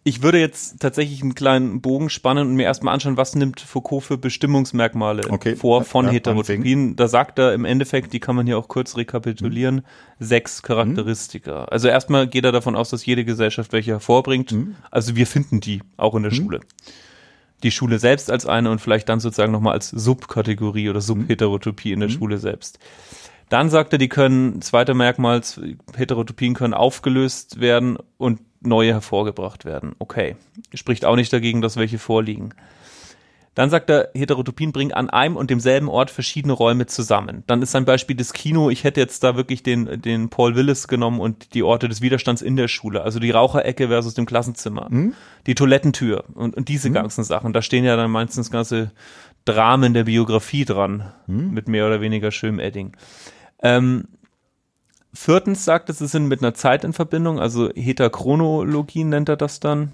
[0.06, 4.04] ich würde jetzt tatsächlich einen kleinen Bogen spannen und mir erstmal anschauen, was nimmt Foucault
[4.04, 5.56] für Bestimmungsmerkmale okay.
[5.56, 6.94] vor von ja, Heterotopien.
[6.94, 9.82] Da sagt er im Endeffekt, die kann man hier auch kurz rekapitulieren, mhm.
[10.20, 11.62] sechs Charakteristika.
[11.62, 11.66] Mhm.
[11.70, 14.52] Also erstmal geht er davon aus, dass jede Gesellschaft welche hervorbringt.
[14.52, 14.76] Mhm.
[14.92, 16.36] Also wir finden die auch in der mhm.
[16.36, 16.60] Schule.
[17.64, 21.98] Die Schule selbst als eine und vielleicht dann sozusagen nochmal als Subkategorie oder Subheterotopie in
[21.98, 22.12] der mhm.
[22.12, 22.78] Schule selbst.
[23.48, 25.40] Dann sagt er, die können, zweiter Merkmal,
[25.96, 29.94] Heterotopien können aufgelöst werden und neue hervorgebracht werden.
[29.98, 30.36] Okay.
[30.74, 32.54] Spricht auch nicht dagegen, dass welche vorliegen.
[33.56, 37.42] Dann sagt er, Heterotopien bringen an einem und demselben Ort verschiedene Räume zusammen.
[37.46, 38.68] Dann ist sein Beispiel das Kino.
[38.68, 42.42] Ich hätte jetzt da wirklich den, den Paul Willis genommen und die Orte des Widerstands
[42.42, 43.00] in der Schule.
[43.00, 44.88] Also die Raucherecke versus dem Klassenzimmer.
[44.90, 45.14] Mhm.
[45.46, 46.94] Die Toilettentür und, und diese mhm.
[46.94, 47.54] ganzen Sachen.
[47.54, 48.90] Da stehen ja dann meistens ganze
[49.46, 51.14] Dramen der Biografie dran.
[51.26, 51.52] Mhm.
[51.52, 52.94] Mit mehr oder weniger schönem Edding.
[53.62, 54.04] Ähm,
[55.16, 59.60] Viertens sagt es, sie sind mit einer Zeit in Verbindung, also Heterchronologie nennt er das
[59.60, 59.92] dann.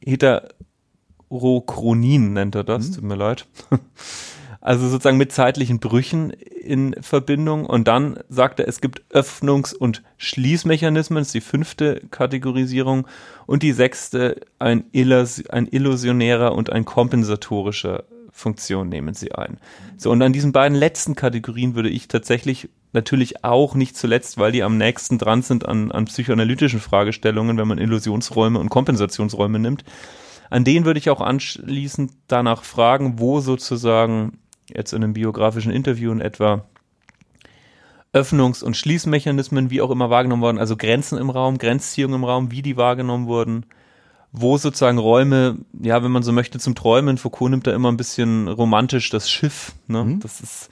[0.00, 2.94] Heterochronien nennt er das, mhm.
[2.94, 3.46] tut mir leid.
[4.60, 7.66] Also sozusagen mit zeitlichen Brüchen in Verbindung.
[7.66, 13.06] Und dann sagt er, es gibt Öffnungs- und Schließmechanismen, das ist die fünfte Kategorisierung.
[13.44, 14.84] Und die sechste, ein,
[15.50, 18.04] ein illusionärer und ein kompensatorischer
[18.36, 19.58] Funktion nehmen sie ein.
[19.96, 24.50] So, und an diesen beiden letzten Kategorien würde ich tatsächlich natürlich auch nicht zuletzt, weil
[24.50, 29.84] die am nächsten dran sind an, an psychoanalytischen Fragestellungen, wenn man Illusionsräume und Kompensationsräume nimmt.
[30.50, 36.10] An denen würde ich auch anschließend danach fragen, wo sozusagen jetzt in einem biografischen Interview
[36.10, 36.64] in etwa
[38.12, 42.50] Öffnungs- und Schließmechanismen, wie auch immer wahrgenommen worden, also Grenzen im Raum, Grenzziehung im Raum,
[42.50, 43.64] wie die wahrgenommen wurden,
[44.36, 47.96] wo sozusagen Räume, ja, wenn man so möchte, zum Träumen, Foucault nimmt da immer ein
[47.96, 50.04] bisschen romantisch das Schiff, ne?
[50.04, 50.20] Mhm.
[50.20, 50.70] Das ist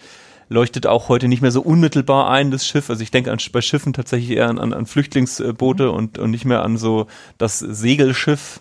[0.49, 2.91] leuchtet auch heute nicht mehr so unmittelbar ein, das Schiff.
[2.91, 5.95] Also ich denke an, bei Schiffen tatsächlich eher an, an, an Flüchtlingsboote mhm.
[5.95, 7.07] und, und nicht mehr an so
[7.39, 8.61] das Segelschiff.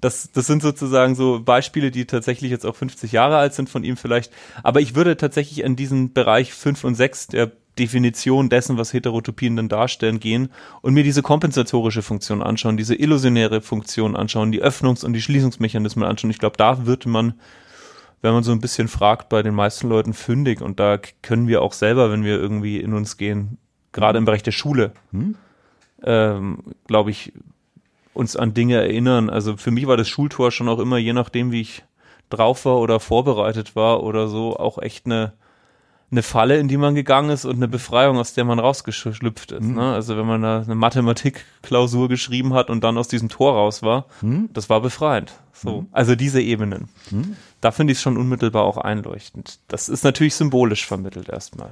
[0.00, 3.84] Das, das sind sozusagen so Beispiele, die tatsächlich jetzt auch 50 Jahre alt sind von
[3.84, 4.32] ihm vielleicht.
[4.62, 9.56] Aber ich würde tatsächlich in diesen Bereich 5 und 6 der Definition dessen, was Heterotopien
[9.56, 10.50] denn darstellen, gehen
[10.82, 16.04] und mir diese kompensatorische Funktion anschauen, diese illusionäre Funktion anschauen, die Öffnungs- und die Schließungsmechanismen
[16.04, 16.30] anschauen.
[16.30, 17.34] Ich glaube, da wird man,
[18.22, 21.62] wenn man so ein bisschen fragt, bei den meisten Leuten fündig und da können wir
[21.62, 23.58] auch selber, wenn wir irgendwie in uns gehen,
[23.92, 25.36] gerade im Bereich der Schule, hm?
[26.02, 27.32] ähm, glaube ich,
[28.14, 29.30] uns an Dinge erinnern.
[29.30, 31.84] Also für mich war das Schultor schon auch immer, je nachdem, wie ich
[32.30, 35.32] drauf war oder vorbereitet war oder so, auch echt eine
[36.10, 39.62] eine Falle, in die man gegangen ist und eine Befreiung, aus der man rausgeschlüpft ist.
[39.62, 39.74] Mhm.
[39.74, 39.92] Ne?
[39.92, 44.06] Also wenn man da eine Mathematikklausur geschrieben hat und dann aus diesem Tor raus war,
[44.22, 44.48] mhm.
[44.52, 45.32] das war befreiend.
[45.52, 45.88] So, mhm.
[45.92, 46.88] also diese Ebenen.
[47.10, 47.36] Mhm.
[47.60, 49.58] Da finde ich es schon unmittelbar auch einleuchtend.
[49.68, 51.70] Das ist natürlich symbolisch vermittelt erstmal.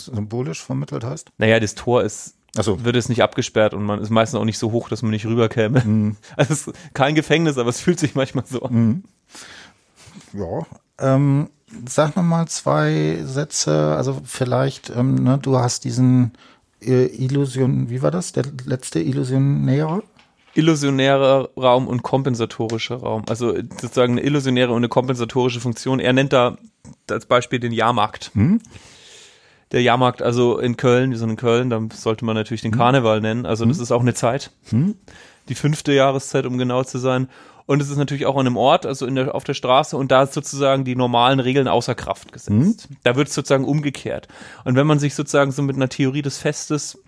[0.00, 1.30] Symbolisch vermittelt heißt?
[1.38, 2.84] Naja, das Tor ist so.
[2.84, 5.26] wird es nicht abgesperrt und man ist meistens auch nicht so hoch, dass man nicht
[5.26, 5.84] rüberkäme.
[5.84, 6.16] Mhm.
[6.36, 8.74] Also es ist kein Gefängnis, aber es fühlt sich manchmal so an.
[8.74, 9.04] Mhm.
[10.32, 10.66] Ja,
[10.98, 11.50] ähm,
[11.86, 13.94] sag noch mal zwei Sätze.
[13.96, 16.32] Also vielleicht, ähm, ne, du hast diesen
[16.82, 18.32] äh, Illusion, wie war das?
[18.32, 20.02] Der letzte Illusionäre?
[20.54, 23.22] illusionärer Raum und kompensatorischer Raum.
[23.28, 26.00] Also sozusagen eine illusionäre und eine kompensatorische Funktion.
[26.00, 26.56] Er nennt da
[27.08, 28.30] als Beispiel den Jahrmarkt.
[28.34, 28.60] Hm?
[29.72, 32.78] Der Jahrmarkt, also in Köln, so in Köln, da sollte man natürlich den hm?
[32.78, 33.46] Karneval nennen.
[33.46, 33.82] Also das hm?
[33.82, 34.50] ist auch eine Zeit.
[34.70, 34.96] Hm?
[35.48, 37.28] Die fünfte Jahreszeit, um genau zu sein.
[37.70, 40.10] Und es ist natürlich auch an einem Ort, also in der, auf der Straße, und
[40.10, 42.50] da ist sozusagen die normalen Regeln außer Kraft gesetzt.
[42.90, 42.96] Mhm.
[43.04, 44.26] Da wird es sozusagen umgekehrt.
[44.64, 46.98] Und wenn man sich sozusagen so mit einer Theorie des Festes,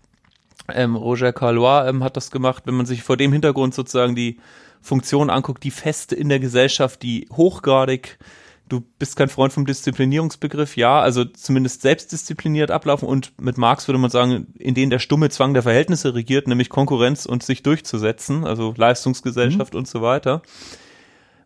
[0.72, 4.38] ähm, Roger Carlois ähm, hat das gemacht, wenn man sich vor dem Hintergrund sozusagen die
[4.80, 8.20] Funktion anguckt, die Feste in der Gesellschaft, die hochgradig
[8.72, 13.98] du bist kein Freund vom Disziplinierungsbegriff, ja, also zumindest selbstdiszipliniert ablaufen und mit Marx würde
[13.98, 18.46] man sagen, in denen der stumme Zwang der Verhältnisse regiert, nämlich Konkurrenz und sich durchzusetzen,
[18.46, 19.80] also Leistungsgesellschaft mhm.
[19.80, 20.40] und so weiter.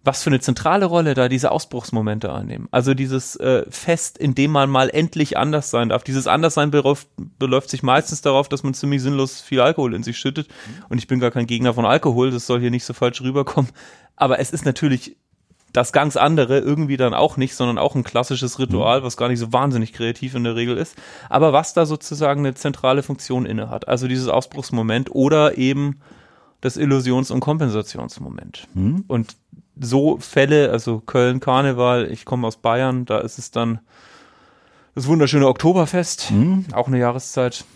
[0.04, 2.68] Was für eine zentrale Rolle da diese Ausbruchsmomente annehmen.
[2.70, 6.04] Also dieses äh, Fest, in dem man mal endlich anders sein darf.
[6.04, 10.16] Dieses Anderssein beläuft, beläuft sich meistens darauf, dass man ziemlich sinnlos viel Alkohol in sich
[10.16, 10.46] schüttet.
[10.46, 10.84] Mhm.
[10.90, 13.72] Und ich bin gar kein Gegner von Alkohol, das soll hier nicht so falsch rüberkommen.
[14.14, 15.16] Aber es ist natürlich
[15.76, 19.38] das ganz andere irgendwie dann auch nicht, sondern auch ein klassisches Ritual, was gar nicht
[19.38, 20.96] so wahnsinnig kreativ in der Regel ist,
[21.28, 23.86] aber was da sozusagen eine zentrale Funktion inne hat.
[23.86, 26.00] Also dieses Ausbruchsmoment oder eben
[26.62, 28.68] das Illusions- und Kompensationsmoment.
[28.72, 29.04] Mhm.
[29.06, 29.36] Und
[29.78, 33.80] so Fälle, also Köln Karneval, ich komme aus Bayern, da ist es dann
[34.94, 36.64] das wunderschöne Oktoberfest, mhm.
[36.72, 37.66] auch eine Jahreszeit,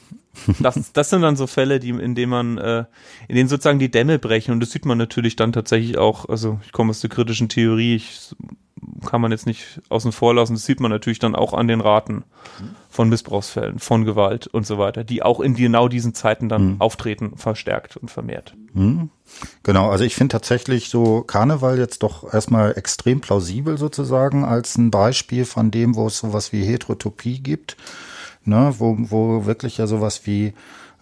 [0.60, 2.84] das, das sind dann so Fälle, die, in denen man, äh,
[3.28, 4.52] in denen sozusagen die Dämme brechen.
[4.52, 7.96] Und das sieht man natürlich dann tatsächlich auch, also ich komme aus der kritischen Theorie,
[7.96, 8.34] ich
[9.04, 11.80] kann man jetzt nicht außen vor lassen, das sieht man natürlich dann auch an den
[11.80, 12.24] Raten
[12.88, 16.80] von Missbrauchsfällen, von Gewalt und so weiter, die auch in genau diesen Zeiten dann mhm.
[16.80, 18.54] auftreten, verstärkt und vermehrt.
[18.72, 19.10] Mhm.
[19.62, 24.90] Genau, also ich finde tatsächlich so Karneval jetzt doch erstmal extrem plausibel sozusagen als ein
[24.90, 27.76] Beispiel von dem, wo es sowas wie Heterotopie gibt
[28.44, 30.54] ne, wo, wo wirklich ja sowas wie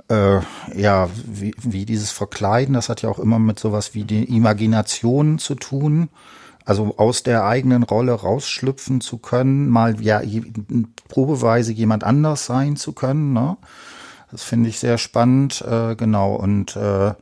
[0.09, 0.41] äh,
[0.75, 5.39] ja, wie, wie dieses Verkleiden, das hat ja auch immer mit sowas wie die Imagination
[5.39, 6.09] zu tun.
[6.65, 10.21] Also aus der eigenen Rolle rausschlüpfen zu können, mal ja
[11.09, 13.33] probeweise jemand anders sein zu können.
[13.33, 13.57] Ne?
[14.31, 16.35] Das finde ich sehr spannend, äh, genau.
[16.35, 17.15] Und äh,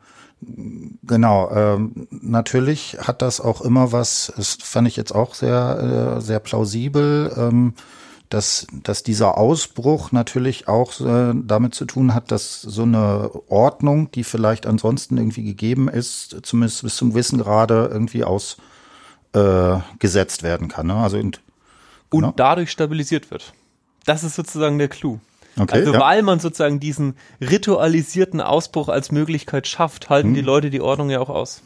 [1.05, 1.79] genau, äh,
[2.11, 7.33] natürlich hat das auch immer was, das fand ich jetzt auch sehr, äh, sehr plausibel.
[7.37, 7.75] Ähm,
[8.29, 14.11] dass, dass dieser Ausbruch natürlich auch äh, damit zu tun hat, dass so eine Ordnung,
[14.11, 20.69] die vielleicht ansonsten irgendwie gegeben ist, zumindest bis zum Wissen gerade irgendwie ausgesetzt äh, werden
[20.69, 20.89] kann.
[20.89, 20.97] Ne?
[20.97, 21.41] Also und,
[22.11, 22.29] genau.
[22.29, 23.53] und dadurch stabilisiert wird.
[24.07, 25.21] Das ist sozusagen der Clou.
[25.59, 26.01] Okay, also ja.
[26.01, 30.35] weil man sozusagen diesen ritualisierten Ausbruch als Möglichkeit schafft, halten hm.
[30.35, 31.63] die Leute die Ordnung ja auch aus.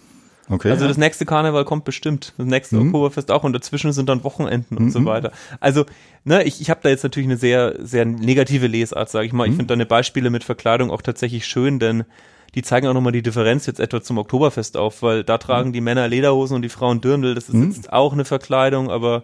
[0.51, 2.89] Okay, also das nächste Karneval kommt bestimmt, das nächste mhm.
[2.89, 5.07] Oktoberfest auch und dazwischen sind dann Wochenenden und so mhm.
[5.07, 5.33] weiter.
[5.61, 5.87] Also,
[6.25, 9.45] ne, ich, ich habe da jetzt natürlich eine sehr, sehr negative Lesart, sage ich mal.
[9.45, 9.59] Ich mhm.
[9.59, 12.05] finde deine Beispiele mit Verkleidung auch tatsächlich schön, denn
[12.57, 15.73] die zeigen auch nochmal die Differenz jetzt etwa zum Oktoberfest auf, weil da tragen mhm.
[15.73, 17.71] die Männer Lederhosen und die Frauen Dirndl, das ist mhm.
[17.71, 19.23] jetzt auch eine Verkleidung, aber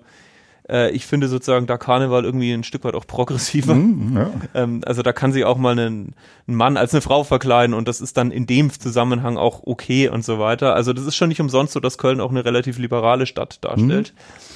[0.68, 3.74] äh, ich finde sozusagen da Karneval irgendwie ein Stück weit auch progressiver.
[3.74, 4.31] Mm, ja.
[4.55, 6.14] ähm, also da kann sich auch mal ein,
[6.46, 10.24] Mann als eine Frau verkleiden und das ist dann in dem Zusammenhang auch okay und
[10.24, 10.74] so weiter.
[10.74, 14.14] Also das ist schon nicht umsonst so, dass Köln auch eine relativ liberale Stadt darstellt.
[14.14, 14.46] Mm.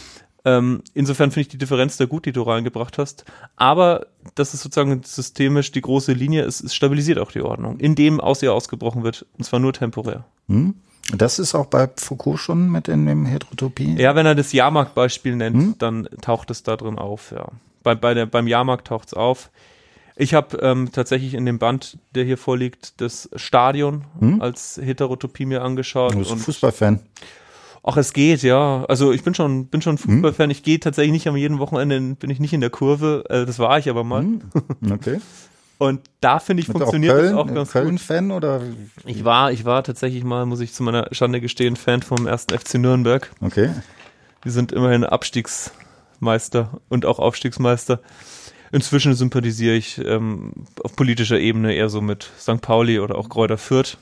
[0.47, 3.25] Ähm, insofern finde ich die Differenz da gut, die du reingebracht hast.
[3.57, 8.21] Aber das ist sozusagen systemisch die große Linie, es, es stabilisiert auch die Ordnung, indem
[8.21, 10.25] aus ihr ausgebrochen wird, und zwar nur temporär.
[10.49, 10.75] Hm.
[11.17, 13.97] Das ist auch bei Foucault schon mit in dem Heterotopie?
[13.99, 15.75] Ja, wenn er das Jahrmarktbeispiel nennt, hm?
[15.79, 17.47] dann taucht es da drin auf, ja.
[17.83, 19.51] Bei, bei der, beim Jahrmarkt taucht es auf.
[20.17, 24.41] Ich habe ähm, tatsächlich in dem Band, der hier vorliegt, das Stadion hm?
[24.43, 26.13] als Heterotopie mir angeschaut.
[26.15, 27.01] Du bist Fußballfan.
[27.83, 28.85] Ach, es geht, ja.
[28.89, 29.99] Also ich bin schon, bin schon Hm?
[30.17, 30.51] Fußballfan.
[30.51, 33.25] Ich gehe tatsächlich nicht am jeden Wochenende, in- bin ich nicht in der Kurve.
[33.31, 34.23] Äh, das war ich aber mal.
[34.23, 34.43] Hm,
[34.93, 35.21] Okay.
[35.81, 37.83] Und da finde ich, du funktioniert Köln, das auch ganz gut.
[37.83, 38.61] Köln-Fan oder?
[39.07, 42.57] Ich war, ich war tatsächlich mal, muss ich zu meiner Schande gestehen, Fan vom ersten
[42.57, 43.31] FC Nürnberg.
[43.41, 43.71] Okay.
[44.45, 48.01] Die sind immerhin Abstiegsmeister und auch Aufstiegsmeister.
[48.73, 50.53] Inzwischen sympathisiere ich ähm,
[50.85, 52.61] auf politischer Ebene eher so mit St.
[52.61, 53.97] Pauli oder auch Kräuter Fürth.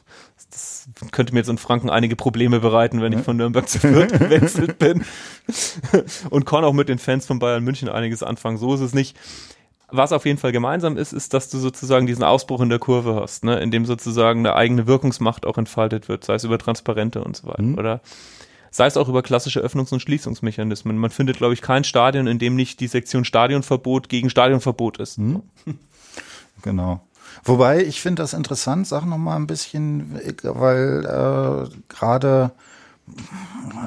[0.51, 4.11] Das könnte mir jetzt in Franken einige Probleme bereiten, wenn ich von Nürnberg zu Fürth
[4.19, 5.05] gewechselt bin.
[6.31, 8.59] und kann auch mit den Fans von Bayern München einiges anfangen.
[8.59, 9.17] So ist es nicht.
[9.90, 13.14] Was auf jeden Fall gemeinsam ist, ist, dass du sozusagen diesen Ausbruch in der Kurve
[13.14, 13.59] hast, ne?
[13.61, 17.48] in dem sozusagen eine eigene Wirkungsmacht auch entfaltet wird, sei es über Transparente und so
[17.48, 17.79] weiter.
[17.79, 18.01] Oder
[18.70, 20.98] sei es auch über klassische Öffnungs- und Schließungsmechanismen.
[20.98, 25.18] Man findet, glaube ich, kein Stadion, in dem nicht die Sektion Stadionverbot gegen Stadionverbot ist.
[26.62, 27.01] Genau.
[27.44, 32.51] Wobei, ich finde das interessant, sag noch mal ein bisschen, weil äh, gerade,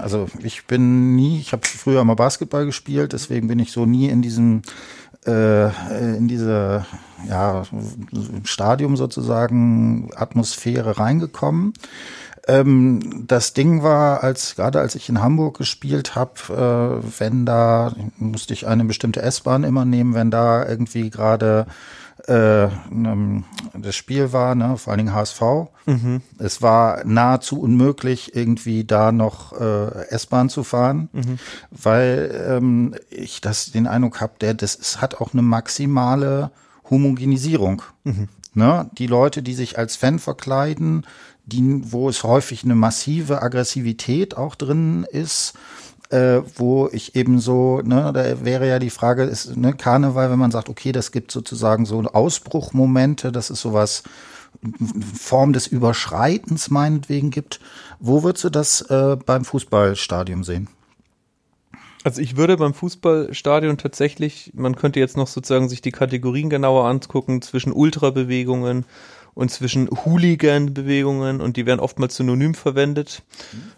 [0.01, 4.07] also ich bin nie, ich habe früher mal Basketball gespielt, deswegen bin ich so nie
[4.07, 4.61] in diesem,
[5.25, 6.86] äh, in diese,
[7.27, 7.63] ja,
[8.43, 11.73] Stadium sozusagen, Atmosphäre reingekommen.
[12.47, 17.93] Ähm, das Ding war, als gerade als ich in Hamburg gespielt habe, äh, wenn da
[18.17, 21.67] musste ich eine bestimmte S-Bahn immer nehmen, wenn da irgendwie gerade
[22.27, 25.41] äh, ähm, das Spiel war, ne, vor allen Dingen HSV.
[26.38, 31.10] Es war nahezu unmöglich, irgendwie da noch äh, S-Bahn zu fahren,
[31.71, 36.51] weil ähm, ich das den Eindruck habe, der das ist, hat auch eine maximale
[36.89, 37.81] Homogenisierung.
[38.53, 38.89] Ne?
[38.97, 41.05] Die Leute, die sich als Fan verkleiden,
[41.45, 45.53] die, wo es häufig eine massive Aggressivität auch drin ist,
[46.12, 50.39] äh, wo ich eben so, ne, da wäre ja die Frage, ist ne, Karneval, wenn
[50.39, 54.04] man sagt, okay, das gibt sozusagen so Ausbruchmomente, das ist sowas,
[55.17, 57.62] Form des Überschreitens meinetwegen gibt.
[58.00, 60.67] Wo würdest du das äh, beim Fußballstadion sehen?
[62.04, 66.86] Also ich würde beim Fußballstadion tatsächlich, man könnte jetzt noch sozusagen sich die Kategorien genauer
[66.86, 68.86] angucken zwischen Ultrabewegungen
[69.34, 73.24] und zwischen Hooligan-Bewegungen und die werden oftmals synonym verwendet.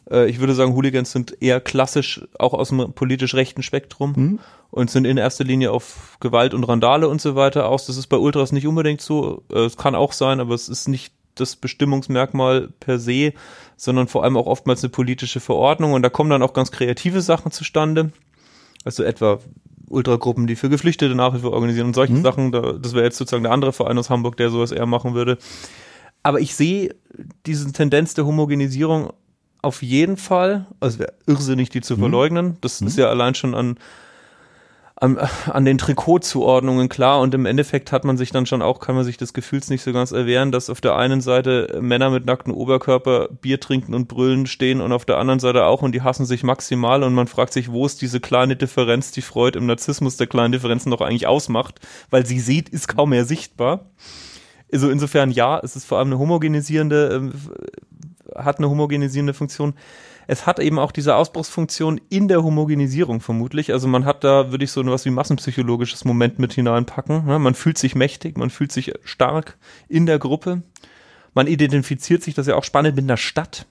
[0.10, 4.40] Äh, ich würde sagen, Hooligans sind eher klassisch auch aus dem politisch rechten Spektrum
[4.72, 7.86] und sind in erster Linie auf Gewalt und Randale und so weiter aus.
[7.86, 9.44] Das ist bei Ultras nicht unbedingt so.
[9.52, 13.34] Äh, es kann auch sein, aber es ist nicht das Bestimmungsmerkmal per se,
[13.76, 17.22] sondern vor allem auch oftmals eine politische Verordnung und da kommen dann auch ganz kreative
[17.22, 18.12] Sachen zustande.
[18.86, 19.40] Also etwa
[19.90, 22.52] Ultragruppen, die für Geflüchtete Nachhilfe organisieren und solche Sachen.
[22.52, 25.38] Da, das wäre jetzt sozusagen der andere Verein aus Hamburg, der sowas eher machen würde.
[26.24, 26.96] Aber ich sehe
[27.46, 29.12] diese Tendenz der Homogenisierung
[29.62, 30.68] auf jeden Fall.
[30.80, 32.58] Also wäre irrsinnig, die zu verleugnen.
[32.62, 33.78] Das ist ja allein schon an,
[34.96, 37.20] an, an den Trikotzuordnungen klar.
[37.20, 39.82] Und im Endeffekt hat man sich dann schon auch, kann man sich des Gefühls nicht
[39.82, 44.08] so ganz erwehren, dass auf der einen Seite Männer mit nacktem Oberkörper Bier trinken und
[44.08, 47.28] brüllen stehen und auf der anderen Seite auch und die hassen sich maximal und man
[47.28, 51.02] fragt sich, wo ist diese kleine Differenz, die Freud im Narzissmus der kleinen Differenzen noch
[51.02, 51.80] eigentlich ausmacht,
[52.10, 53.92] weil sie sieht, ist kaum mehr sichtbar.
[54.72, 57.34] Also insofern ja, es ist vor allem eine homogenisierende, ähm,
[58.36, 59.74] hat eine homogenisierende Funktion.
[60.28, 63.74] Es hat eben auch diese Ausbruchsfunktion in der Homogenisierung vermutlich.
[63.74, 67.26] Also man hat da, würde ich so was wie massenpsychologisches Moment mit hineinpacken.
[67.26, 67.40] ne?
[67.40, 69.58] Man fühlt sich mächtig, man fühlt sich stark
[69.90, 70.64] in der Gruppe.
[71.34, 73.66] Man identifiziert sich, das ist ja auch spannend, mit einer Stadt.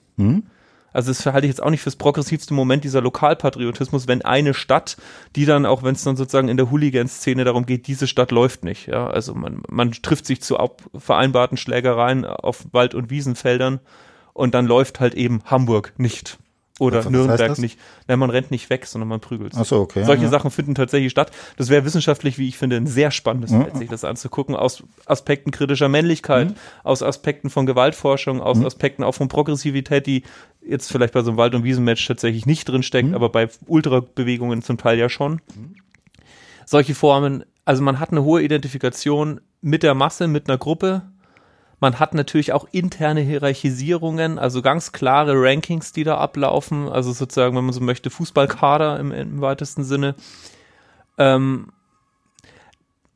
[0.93, 4.95] Also das halte ich jetzt auch nicht fürs progressivste Moment dieser Lokalpatriotismus, wenn eine Stadt,
[5.35, 8.63] die dann, auch wenn es dann sozusagen in der Hooligan-Szene darum geht, diese Stadt läuft
[8.63, 8.87] nicht.
[8.87, 10.55] Ja, also man, man trifft sich zu
[10.95, 13.79] vereinbarten Schlägereien auf Wald- und Wiesenfeldern
[14.33, 16.37] und dann läuft halt eben Hamburg nicht.
[16.79, 17.79] Oder Was heißt Nürnberg nicht.
[18.07, 19.53] Nein, man rennt nicht weg, sondern man prügelt.
[19.55, 20.29] Ach so, okay, Solche ja.
[20.29, 21.31] Sachen finden tatsächlich statt.
[21.55, 25.51] Das wäre wissenschaftlich, wie ich finde, ein sehr spannendes Feld, sich das anzugucken, aus Aspekten
[25.51, 26.55] kritischer Männlichkeit, Mhm.
[26.83, 30.23] aus Aspekten von Gewaltforschung, aus Aspekten auch von Progressivität, die
[30.67, 33.15] jetzt vielleicht bei so einem Wald- und Wiesenmatch tatsächlich nicht drinsteckt, Mhm.
[33.15, 35.41] aber bei Ultrabewegungen zum Teil ja schon.
[36.65, 41.03] Solche Formen, also man hat eine hohe Identifikation mit der Masse, mit einer Gruppe.
[41.83, 46.87] Man hat natürlich auch interne Hierarchisierungen, also ganz klare Rankings, die da ablaufen.
[46.87, 50.15] Also sozusagen, wenn man so möchte, Fußballkader im, im weitesten Sinne.
[51.17, 51.73] Ähm,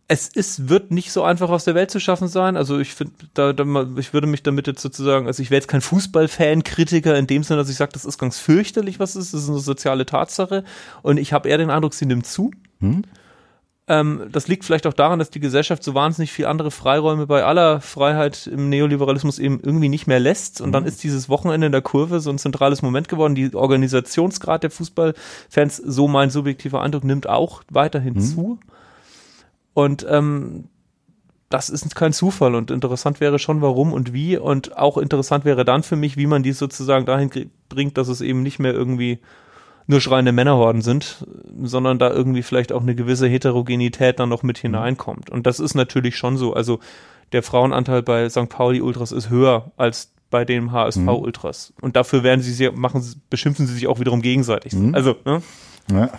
[0.09, 2.57] es ist, wird nicht so einfach aus der Welt zu schaffen sein.
[2.57, 3.63] Also ich finde, da, da,
[3.95, 7.43] ich würde mich damit jetzt sozusagen, also ich wäre jetzt kein Fußballfan, Kritiker in dem
[7.43, 9.33] Sinne, dass ich sage, das ist ganz fürchterlich, was es ist.
[9.33, 10.65] Das ist eine soziale Tatsache.
[11.03, 12.51] Und ich habe eher den Eindruck, sie nimmt zu.
[13.89, 17.43] Ähm, das liegt vielleicht auch daran, dass die Gesellschaft so wahnsinnig viel andere Freiräume bei
[17.43, 20.59] aller Freiheit im Neoliberalismus eben irgendwie nicht mehr lässt.
[20.59, 23.35] Und dann ist dieses Wochenende in der Kurve so ein zentrales Moment geworden.
[23.35, 28.59] Die Organisationsgrad der Fußballfans, so mein subjektiver Eindruck, nimmt auch weiterhin zu.
[29.73, 30.65] Und ähm,
[31.49, 35.63] das ist kein Zufall und interessant wäre schon, warum und wie und auch interessant wäre
[35.63, 39.19] dann für mich, wie man die sozusagen dahin bringt, dass es eben nicht mehr irgendwie
[39.87, 41.25] nur schreiende Männerhorden sind,
[41.63, 44.67] sondern da irgendwie vielleicht auch eine gewisse Heterogenität dann noch mit mhm.
[44.67, 45.29] hineinkommt.
[45.29, 46.53] Und das ist natürlich schon so.
[46.53, 46.79] Also
[47.31, 48.49] der Frauenanteil bei St.
[48.49, 51.09] Pauli Ultras ist höher als bei dem HSV mhm.
[51.09, 51.73] Ultras.
[51.81, 54.73] Und dafür werden sie sich, machen, beschimpfen sie sich auch wiederum gegenseitig.
[54.73, 54.93] Mhm.
[54.93, 55.41] Also, ne?
[55.91, 56.09] Ja.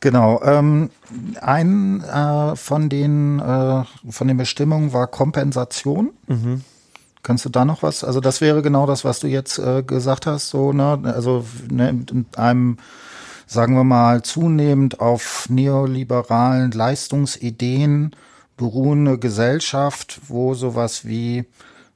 [0.00, 0.42] Genau.
[0.42, 0.90] Ähm,
[1.40, 6.10] ein äh, von den äh, von den Bestimmungen war Kompensation.
[6.26, 6.62] Mhm.
[7.22, 8.02] Kannst du da noch was?
[8.02, 10.48] Also das wäre genau das, was du jetzt äh, gesagt hast.
[10.50, 11.00] So, ne?
[11.04, 12.78] Also ne, in einem,
[13.46, 18.16] sagen wir mal, zunehmend auf neoliberalen Leistungsideen
[18.56, 21.44] beruhende Gesellschaft, wo sowas wie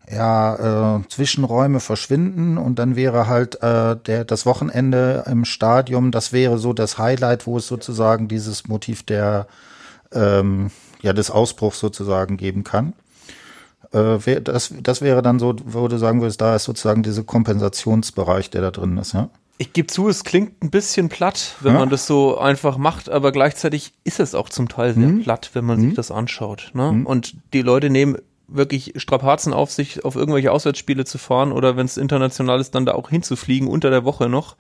[0.08, 6.32] ja, äh, Zwischenräume verschwinden und dann wäre halt äh, der, das Wochenende im Stadion, das
[6.32, 9.48] wäre so das Highlight, wo es sozusagen dieses Motiv der,
[10.12, 10.70] ähm,
[11.02, 12.92] ja, des Ausbruchs sozusagen geben kann.
[13.96, 18.50] Äh, das, das wäre dann so, wo du sagen würdest, da ist sozusagen dieser Kompensationsbereich,
[18.50, 19.30] der da drin ist, ja?
[19.58, 21.78] Ich gebe zu, es klingt ein bisschen platt, wenn ja.
[21.78, 25.22] man das so einfach macht, aber gleichzeitig ist es auch zum Teil sehr mhm.
[25.22, 25.84] platt, wenn man mhm.
[25.86, 26.72] sich das anschaut.
[26.74, 26.92] Ne?
[26.92, 27.06] Mhm.
[27.06, 28.18] Und die Leute nehmen
[28.48, 32.84] wirklich Strapazen auf sich, auf irgendwelche Auswärtsspiele zu fahren oder wenn es international ist, dann
[32.84, 34.56] da auch hinzufliegen unter der Woche noch,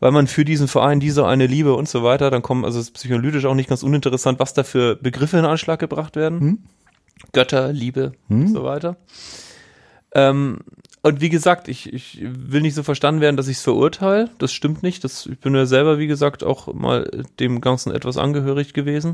[0.00, 2.86] weil man für diesen Verein diese eine Liebe und so weiter, dann kommen, also es
[2.86, 6.66] ist psychoanalytisch auch nicht ganz uninteressant, was da für Begriffe in Anschlag gebracht werden.
[7.32, 8.42] Götter, Liebe hm?
[8.42, 8.96] und so weiter.
[10.14, 10.58] Ähm,
[11.02, 14.30] und wie gesagt, ich, ich will nicht so verstanden werden, dass ich es verurteile.
[14.38, 15.04] Das stimmt nicht.
[15.04, 17.10] Das, ich bin ja selber, wie gesagt, auch mal
[17.40, 19.12] dem Ganzen etwas angehörig gewesen.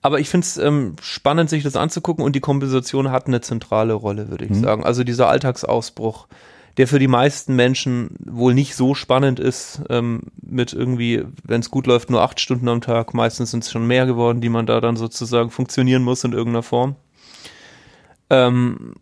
[0.00, 3.92] Aber ich finde es ähm, spannend, sich das anzugucken und die Kompensation hat eine zentrale
[3.92, 4.62] Rolle, würde ich mhm.
[4.62, 4.84] sagen.
[4.84, 6.28] Also dieser Alltagsausbruch,
[6.76, 11.70] der für die meisten Menschen wohl nicht so spannend ist, ähm, mit irgendwie, wenn es
[11.70, 13.14] gut läuft, nur acht Stunden am Tag.
[13.14, 16.62] Meistens sind es schon mehr geworden, die man da dann sozusagen funktionieren muss in irgendeiner
[16.62, 16.96] Form.
[18.32, 18.94] Ähm,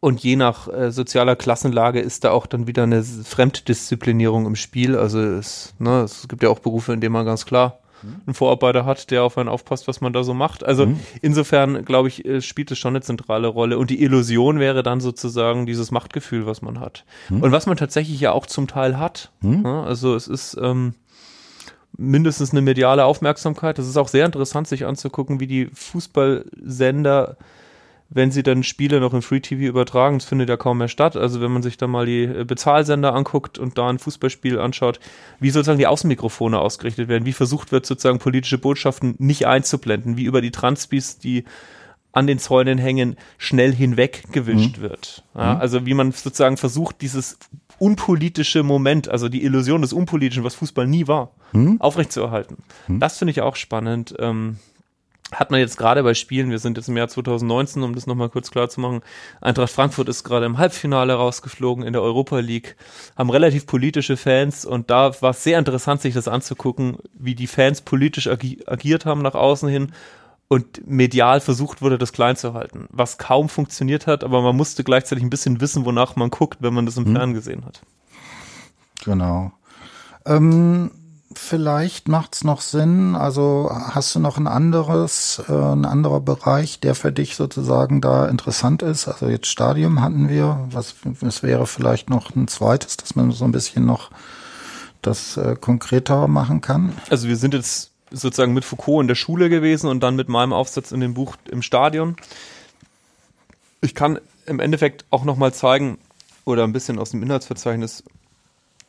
[0.00, 4.96] und je nach äh, sozialer Klassenlage ist da auch dann wieder eine Fremddisziplinierung im Spiel.
[4.96, 8.84] Also es, ne, es gibt ja auch Berufe, in denen man ganz klar einen Vorarbeiter
[8.84, 10.64] hat, der auf einen aufpasst, was man da so macht.
[10.64, 11.00] Also mhm.
[11.20, 13.78] insofern, glaube ich, äh, spielt es schon eine zentrale Rolle.
[13.78, 17.04] Und die Illusion wäre dann sozusagen dieses Machtgefühl, was man hat.
[17.28, 17.42] Mhm.
[17.42, 19.30] Und was man tatsächlich ja auch zum Teil hat.
[19.40, 19.62] Mhm.
[19.64, 20.94] Ja, also es ist ähm,
[21.96, 23.78] mindestens eine mediale Aufmerksamkeit.
[23.78, 27.36] Das ist auch sehr interessant, sich anzugucken, wie die Fußballsender
[28.12, 31.16] wenn sie dann Spiele noch im Free TV übertragen, das findet ja kaum mehr statt.
[31.16, 34.98] Also wenn man sich da mal die äh, Bezahlsender anguckt und da ein Fußballspiel anschaut,
[35.38, 40.24] wie sozusagen die Außenmikrofone ausgerichtet werden, wie versucht wird sozusagen politische Botschaften nicht einzublenden, wie
[40.24, 41.44] über die Transpis, die
[42.12, 44.82] an den Zäunen hängen, schnell hinweg gewischt mhm.
[44.82, 45.22] wird.
[45.36, 45.60] Ja, mhm.
[45.60, 47.38] also wie man sozusagen versucht, dieses
[47.78, 51.80] unpolitische Moment, also die Illusion des Unpolitischen, was Fußball nie war, mhm.
[51.80, 52.56] aufrechtzuerhalten.
[52.88, 52.98] Mhm.
[52.98, 54.16] Das finde ich auch spannend.
[54.18, 54.56] Ähm,
[55.32, 58.28] hat man jetzt gerade bei Spielen, wir sind jetzt im Jahr 2019, um das nochmal
[58.28, 59.00] kurz klar zu machen,
[59.40, 62.76] Eintracht Frankfurt ist gerade im Halbfinale rausgeflogen in der Europa League,
[63.16, 67.46] haben relativ politische Fans und da war es sehr interessant, sich das anzugucken, wie die
[67.46, 69.92] Fans politisch agi agiert haben nach außen hin
[70.48, 74.82] und medial versucht wurde, das klein zu halten, was kaum funktioniert hat, aber man musste
[74.82, 77.14] gleichzeitig ein bisschen wissen, wonach man guckt, wenn man das im hm.
[77.14, 77.82] Fernsehen gesehen hat.
[79.04, 79.52] Genau.
[80.26, 80.90] Ähm
[81.34, 83.14] vielleicht macht es noch Sinn?
[83.14, 88.26] Also hast du noch ein anderes, äh, ein anderer Bereich, der für dich sozusagen da
[88.26, 89.08] interessant ist?
[89.08, 90.66] Also jetzt Stadium hatten wir.
[90.70, 94.10] Was, was wäre vielleicht noch ein zweites, dass man so ein bisschen noch
[95.02, 96.92] das äh, konkreter machen kann?
[97.08, 100.52] Also wir sind jetzt sozusagen mit Foucault in der Schule gewesen und dann mit meinem
[100.52, 102.16] Aufsatz in dem Buch im Stadion.
[103.80, 105.98] Ich kann im Endeffekt auch noch mal zeigen
[106.44, 108.02] oder ein bisschen aus dem Inhaltsverzeichnis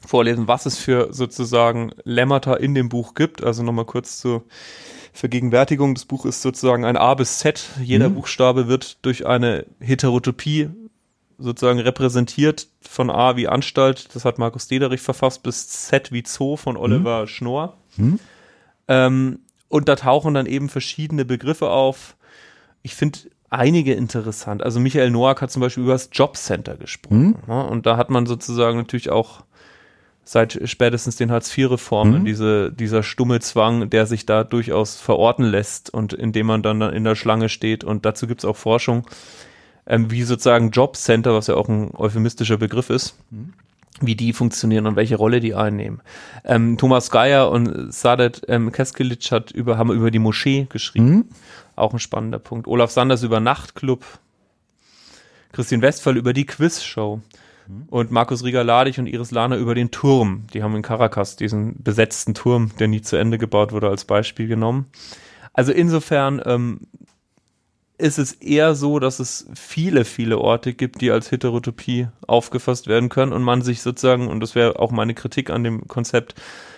[0.06, 3.44] vorlesen, was es für sozusagen Lemmata in dem Buch gibt.
[3.44, 4.44] Also nochmal kurz zur
[5.14, 5.94] Vergegenwärtigung.
[5.94, 7.70] Das Buch ist sozusagen ein A bis Z.
[7.82, 8.16] Jeder mhm.
[8.16, 10.70] Buchstabe wird durch eine Heterotopie
[11.42, 16.56] sozusagen repräsentiert von A wie Anstalt, das hat Markus Dederich verfasst, bis Z wie Zoo
[16.56, 17.28] von Oliver mhm.
[17.28, 17.78] Schnorr.
[17.98, 18.20] Mhm.
[18.88, 22.16] Ähm, und da tauchen dann eben verschiedene Begriffe auf.
[22.84, 24.64] Ich finde einige interessant.
[24.64, 27.38] Also Michael Noack hat zum Beispiel über das Jobcenter gesprochen.
[27.48, 27.54] Mhm.
[27.54, 27.66] Ne?
[27.68, 29.44] Und da hat man sozusagen natürlich auch
[30.32, 32.26] seit spätestens den Hartz-IV-Reformen, mhm.
[32.26, 37.04] diese, dieser stumme Zwang, der sich da durchaus verorten lässt und indem man dann in
[37.04, 37.84] der Schlange steht.
[37.84, 39.06] Und dazu gibt es auch Forschung,
[39.86, 43.52] ähm, wie sozusagen Jobcenter, was ja auch ein euphemistischer Begriff ist, mhm.
[44.00, 46.00] wie die funktionieren und welche Rolle die einnehmen.
[46.46, 51.10] Ähm, Thomas Geier und Sadet ähm, Keskilic hat über, haben über die Moschee geschrieben.
[51.10, 51.26] Mhm.
[51.76, 52.70] Auch ein spannender Punkt.
[52.70, 54.06] Olaf Sanders über Nachtclub.
[55.52, 57.20] Christian Westphal über die Quizshow.
[57.88, 60.46] Und Markus Rieger-Ladig und Iris Lahner über den Turm.
[60.54, 64.48] Die haben in Caracas diesen besetzten Turm, der nie zu Ende gebaut wurde, als Beispiel
[64.48, 64.86] genommen.
[65.54, 66.82] Also insofern, ähm,
[68.02, 73.10] ist es eher so, dass es viele, viele Orte gibt, die als Heterotopie aufgefasst werden
[73.10, 76.36] können und man sich sozusagen, und das wäre auch meine Kritik an dem Konzept,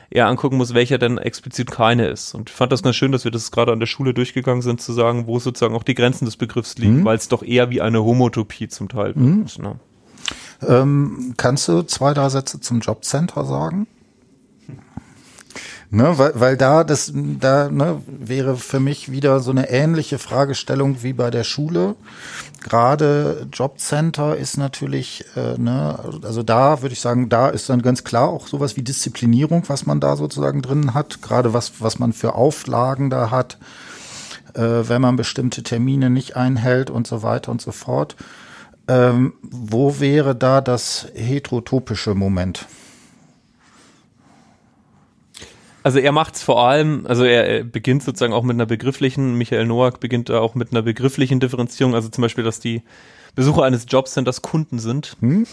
[0.09, 2.35] eher angucken muss, welcher denn explizit keine ist.
[2.35, 4.79] Und ich fand das ganz schön, dass wir das gerade an der Schule durchgegangen sind,
[4.79, 7.05] zu sagen, wo sozusagen auch die Grenzen des Begriffs liegen, mhm.
[7.05, 9.45] weil es doch eher wie eine Homotopie zum Teil mhm.
[9.45, 9.59] ist.
[9.59, 9.79] Ne?
[10.61, 13.87] Ähm, kannst du zwei, drei Sätze zum Jobcenter sagen?
[15.93, 21.03] Ne, weil, weil da das da ne, wäre für mich wieder so eine ähnliche Fragestellung
[21.03, 21.95] wie bei der Schule.
[22.63, 28.03] Gerade Jobcenter ist natürlich, äh, ne, also da würde ich sagen, da ist dann ganz
[28.03, 31.21] klar auch sowas wie Disziplinierung, was man da sozusagen drin hat.
[31.21, 33.59] Gerade was was man für Auflagen da hat,
[34.55, 38.15] äh, wenn man bestimmte Termine nicht einhält und so weiter und so fort.
[38.87, 42.67] Ähm, wo wäre da das heterotopische Moment?
[45.83, 49.65] Also er macht es vor allem, also er, beginnt sozusagen auch mit einer begrifflichen, Michael
[49.65, 52.83] Noack beginnt da auch mit einer begrifflichen Differenzierung, also zum Beispiel, dass die
[53.35, 55.17] Besucher eines Jobcenters Kunden sind.
[55.19, 55.47] Hm?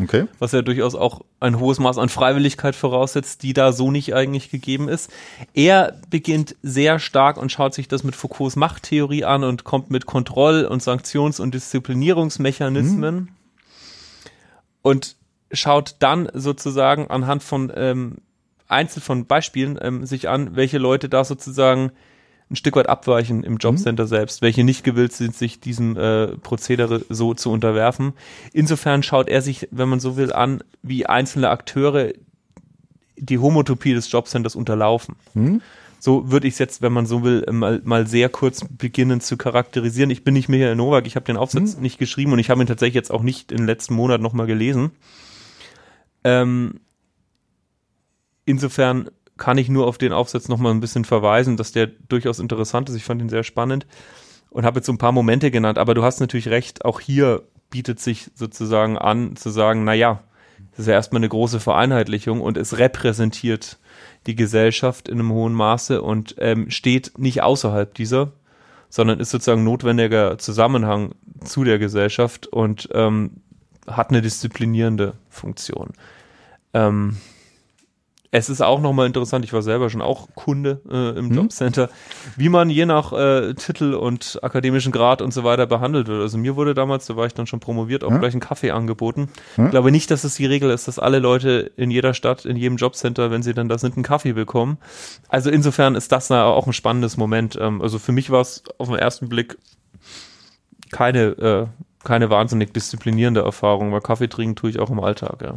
[0.00, 0.26] Okay.
[0.38, 4.50] Was ja durchaus auch ein hohes Maß an Freiwilligkeit voraussetzt, die da so nicht eigentlich
[4.50, 5.10] gegeben ist.
[5.54, 10.06] Er beginnt sehr stark und schaut sich das mit Foucaults Machttheorie an und kommt mit
[10.06, 13.28] Kontroll- und Sanktions- und Disziplinierungsmechanismen hm.
[14.82, 15.16] und
[15.52, 18.16] schaut dann sozusagen anhand von ähm,
[18.68, 21.92] einzeln von Beispielen ähm, sich an, welche Leute da sozusagen
[22.52, 24.08] ein Stück weit abweichen im Jobcenter mhm.
[24.08, 28.12] selbst, welche nicht gewillt sind, sich diesem äh, Prozedere so zu unterwerfen.
[28.52, 32.12] Insofern schaut er sich, wenn man so will, an, wie einzelne Akteure
[33.16, 35.16] die Homotopie des Jobcenters unterlaufen.
[35.34, 35.62] Mhm.
[35.98, 39.36] So würde ich es jetzt, wenn man so will, mal, mal sehr kurz beginnen zu
[39.36, 40.10] charakterisieren.
[40.10, 41.82] Ich bin nicht Michael Nowak, ich habe den Aufsatz mhm.
[41.82, 44.46] nicht geschrieben und ich habe ihn tatsächlich jetzt auch nicht in den letzten Monat nochmal
[44.46, 44.90] gelesen.
[46.24, 46.80] Ähm,
[48.44, 52.88] insofern kann ich nur auf den Aufsatz nochmal ein bisschen verweisen, dass der durchaus interessant
[52.88, 52.96] ist.
[52.96, 53.86] Ich fand ihn sehr spannend
[54.50, 57.42] und habe jetzt so ein paar Momente genannt, aber du hast natürlich recht, auch hier
[57.70, 60.22] bietet sich sozusagen an, zu sagen, naja,
[60.70, 63.78] das ist ja erstmal eine große Vereinheitlichung und es repräsentiert
[64.26, 68.32] die Gesellschaft in einem hohen Maße und ähm, steht nicht außerhalb dieser,
[68.88, 71.14] sondern ist sozusagen notwendiger Zusammenhang
[71.44, 73.42] zu der Gesellschaft und ähm,
[73.86, 75.90] hat eine disziplinierende Funktion.
[76.74, 77.16] Ähm,
[78.34, 81.36] es ist auch nochmal interessant, ich war selber schon auch Kunde äh, im hm.
[81.36, 81.90] Jobcenter,
[82.34, 86.22] wie man je nach äh, Titel und akademischen Grad und so weiter behandelt wird.
[86.22, 88.20] Also mir wurde damals, da war ich dann schon promoviert, auch hm?
[88.20, 89.28] gleich ein Kaffee angeboten.
[89.56, 89.66] Hm?
[89.66, 92.56] Ich glaube nicht, dass es die Regel ist, dass alle Leute in jeder Stadt, in
[92.56, 94.78] jedem Jobcenter, wenn sie dann da sind, einen Kaffee bekommen.
[95.28, 97.58] Also insofern ist das auch ein spannendes Moment.
[97.60, 99.58] Ähm, also für mich war es auf den ersten Blick
[100.90, 101.66] keine, äh,
[102.02, 105.42] keine wahnsinnig disziplinierende Erfahrung, weil Kaffee trinken tue ich auch im Alltag.
[105.42, 105.52] Ja.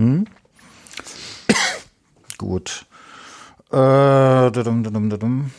[2.37, 2.85] Gut.
[3.71, 5.51] Äh, dadum, dadum, dadum.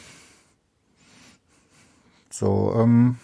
[2.30, 3.18] So, ähm,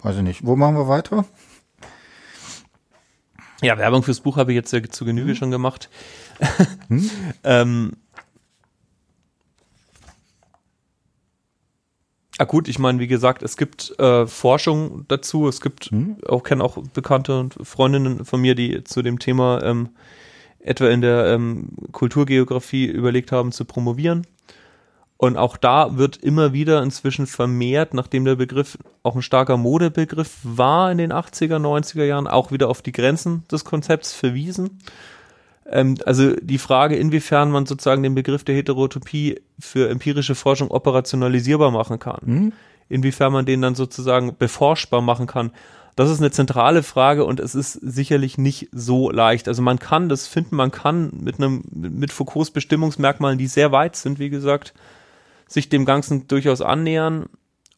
[0.00, 0.46] weiß ich nicht.
[0.46, 1.24] Wo machen wir weiter?
[3.62, 5.36] Ja, Werbung fürs Buch habe ich jetzt ja zu Genüge hm.
[5.36, 5.90] schon gemacht.
[6.88, 7.10] Hm?
[7.44, 7.92] ähm,
[12.40, 15.46] Ah gut, ich meine, wie gesagt, es gibt äh, Forschung dazu.
[15.46, 16.16] Es gibt, hm?
[16.26, 19.90] auch kenne auch Bekannte und Freundinnen von mir, die zu dem Thema ähm,
[20.62, 24.26] etwa in der ähm, Kulturgeografie überlegt haben zu promovieren.
[25.16, 30.38] Und auch da wird immer wieder inzwischen vermehrt, nachdem der Begriff auch ein starker Modebegriff
[30.42, 34.78] war in den 80er, 90er Jahren, auch wieder auf die Grenzen des Konzepts verwiesen.
[35.70, 41.70] Ähm, also die Frage, inwiefern man sozusagen den Begriff der Heterotopie für empirische Forschung operationalisierbar
[41.70, 42.20] machen kann.
[42.24, 42.52] Mhm.
[42.88, 45.52] Inwiefern man den dann sozusagen beforschbar machen kann.
[45.96, 49.48] Das ist eine zentrale Frage und es ist sicherlich nicht so leicht.
[49.48, 53.96] Also man kann das finden, man kann mit einem, mit Foucaults Bestimmungsmerkmalen, die sehr weit
[53.96, 54.72] sind, wie gesagt,
[55.46, 57.26] sich dem Ganzen durchaus annähern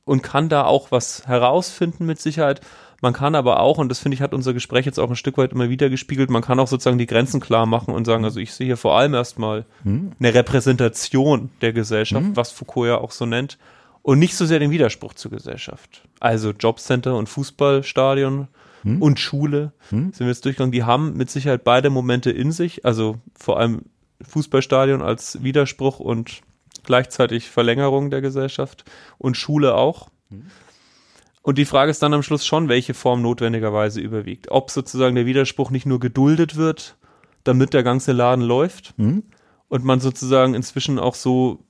[0.04, 2.60] und kann da auch was herausfinden mit Sicherheit.
[3.00, 5.36] Man kann aber auch, und das finde ich, hat unser Gespräch jetzt auch ein Stück
[5.36, 8.38] weit immer wieder gespiegelt, man kann auch sozusagen die Grenzen klar machen und sagen, also
[8.38, 10.12] ich sehe hier vor allem erstmal hm.
[10.20, 12.36] eine Repräsentation der Gesellschaft, hm.
[12.36, 13.58] was Foucault ja auch so nennt,
[14.02, 16.02] und nicht so sehr den Widerspruch zur Gesellschaft.
[16.20, 18.48] Also Jobcenter und Fußballstadion
[18.82, 19.02] hm?
[19.02, 20.12] und Schule hm?
[20.12, 20.72] sind wir jetzt durchgegangen.
[20.72, 23.82] Die haben mit Sicherheit beide Momente in sich, also vor allem
[24.22, 26.42] Fußballstadion als Widerspruch und
[26.84, 28.84] gleichzeitig Verlängerung der Gesellschaft
[29.18, 30.08] und Schule auch.
[30.30, 30.46] Hm?
[31.42, 34.50] Und die Frage ist dann am Schluss schon, welche Form notwendigerweise überwiegt.
[34.50, 36.96] Ob sozusagen der Widerspruch nicht nur geduldet wird,
[37.42, 39.24] damit der ganze Laden läuft hm?
[39.68, 41.64] und man sozusagen inzwischen auch so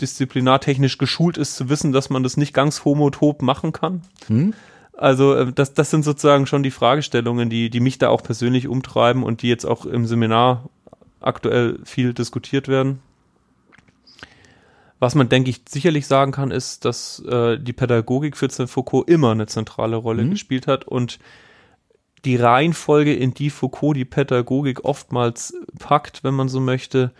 [0.00, 4.02] disziplinartechnisch geschult ist, zu wissen, dass man das nicht ganz homotop machen kann.
[4.26, 4.54] Hm?
[4.96, 8.68] Also äh, das, das sind sozusagen schon die Fragestellungen, die, die mich da auch persönlich
[8.68, 10.68] umtreiben und die jetzt auch im Seminar
[11.20, 13.00] aktuell viel diskutiert werden.
[15.00, 19.30] Was man, denke ich, sicherlich sagen kann, ist, dass äh, die Pädagogik für Foucault immer
[19.30, 20.30] eine zentrale Rolle mhm.
[20.30, 21.20] gespielt hat und
[22.24, 27.12] die Reihenfolge, in die Foucault die Pädagogik oftmals packt, wenn man so möchte,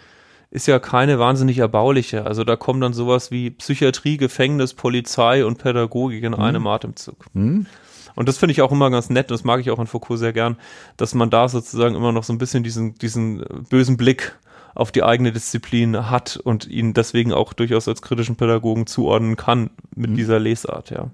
[0.51, 2.24] ist ja keine wahnsinnig erbauliche.
[2.26, 6.40] Also da kommen dann sowas wie Psychiatrie, Gefängnis, Polizei und Pädagogik in mhm.
[6.40, 7.26] einem Atemzug.
[7.34, 7.66] Mhm.
[8.14, 10.18] Und das finde ich auch immer ganz nett, und das mag ich auch in Foucault
[10.18, 10.57] sehr gern,
[10.96, 14.36] dass man da sozusagen immer noch so ein bisschen diesen, diesen bösen Blick
[14.74, 19.70] auf die eigene Disziplin hat und ihn deswegen auch durchaus als kritischen Pädagogen zuordnen kann
[19.94, 20.16] mit mhm.
[20.16, 21.11] dieser Lesart, ja.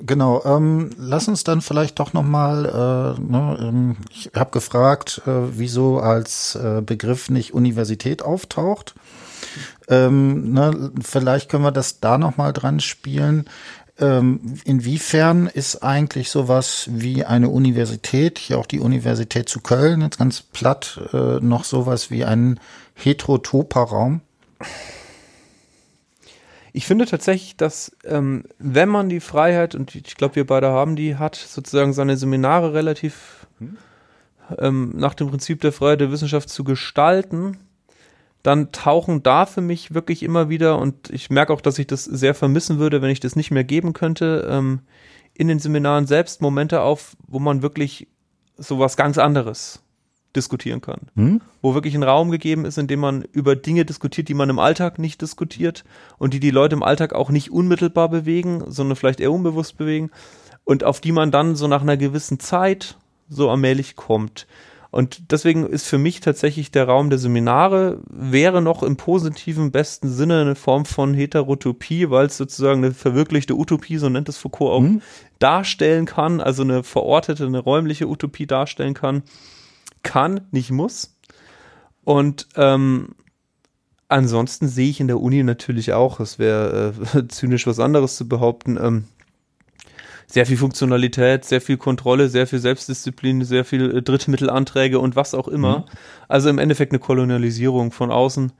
[0.00, 5.30] Genau, ähm, lass uns dann vielleicht doch nochmal, äh, ne, ähm, ich habe gefragt, äh,
[5.58, 8.94] wieso als äh, Begriff nicht Universität auftaucht.
[9.88, 13.44] Ähm, ne, vielleicht können wir das da nochmal dran spielen.
[13.98, 20.18] Ähm, inwiefern ist eigentlich sowas wie eine Universität, hier auch die Universität zu Köln, jetzt
[20.18, 22.58] ganz platt, äh, noch sowas wie ein
[22.94, 24.22] Heterotopa-Raum?
[26.72, 30.96] Ich finde tatsächlich, dass ähm, wenn man die Freiheit, und ich glaube, wir beide haben
[30.96, 33.76] die, hat, sozusagen seine Seminare relativ hm.
[34.58, 37.58] ähm, nach dem Prinzip der Freiheit der Wissenschaft zu gestalten,
[38.42, 42.04] dann tauchen da für mich wirklich immer wieder, und ich merke auch, dass ich das
[42.04, 44.80] sehr vermissen würde, wenn ich das nicht mehr geben könnte, ähm,
[45.34, 48.08] in den Seminaren selbst Momente auf, wo man wirklich
[48.56, 49.81] so was ganz anderes
[50.34, 51.00] diskutieren kann.
[51.14, 51.40] Hm?
[51.60, 54.58] Wo wirklich ein Raum gegeben ist, in dem man über Dinge diskutiert, die man im
[54.58, 55.84] Alltag nicht diskutiert
[56.18, 60.10] und die die Leute im Alltag auch nicht unmittelbar bewegen, sondern vielleicht eher unbewusst bewegen
[60.64, 62.96] und auf die man dann so nach einer gewissen Zeit
[63.28, 64.46] so allmählich kommt.
[64.90, 70.10] Und deswegen ist für mich tatsächlich der Raum der Seminare wäre noch im positiven besten
[70.10, 74.70] Sinne eine Form von Heterotopie, weil es sozusagen eine verwirklichte Utopie, so nennt es Foucault
[74.70, 75.00] auch, mhm.
[75.38, 79.22] darstellen kann, also eine verortete, eine räumliche Utopie darstellen kann
[80.02, 81.16] kann, nicht muss.
[82.04, 83.14] Und ähm,
[84.08, 88.28] ansonsten sehe ich in der Uni natürlich auch, es wäre äh, zynisch was anderes zu
[88.28, 89.04] behaupten, ähm,
[90.26, 95.34] sehr viel Funktionalität, sehr viel Kontrolle, sehr viel Selbstdisziplin, sehr viel äh, Drittmittelanträge und was
[95.34, 95.80] auch immer.
[95.80, 95.84] Mhm.
[96.28, 98.52] Also im Endeffekt eine Kolonialisierung von außen,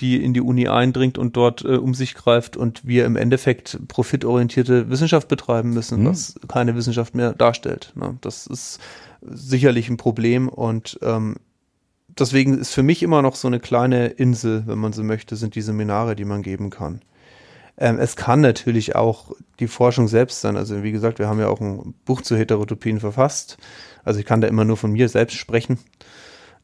[0.00, 3.78] die in die Uni eindringt und dort äh, um sich greift und wir im Endeffekt
[3.88, 6.06] profitorientierte Wissenschaft betreiben müssen, mhm.
[6.06, 7.92] was keine Wissenschaft mehr darstellt.
[7.94, 8.16] Ne?
[8.20, 8.80] Das ist
[9.20, 11.36] sicherlich ein Problem und ähm,
[12.08, 15.54] deswegen ist für mich immer noch so eine kleine Insel, wenn man so möchte, sind
[15.54, 17.02] die Seminare, die man geben kann.
[17.76, 20.56] Ähm, es kann natürlich auch die Forschung selbst sein.
[20.56, 23.58] Also wie gesagt, wir haben ja auch ein Buch zu Heterotopien verfasst.
[24.04, 25.78] Also ich kann da immer nur von mir selbst sprechen.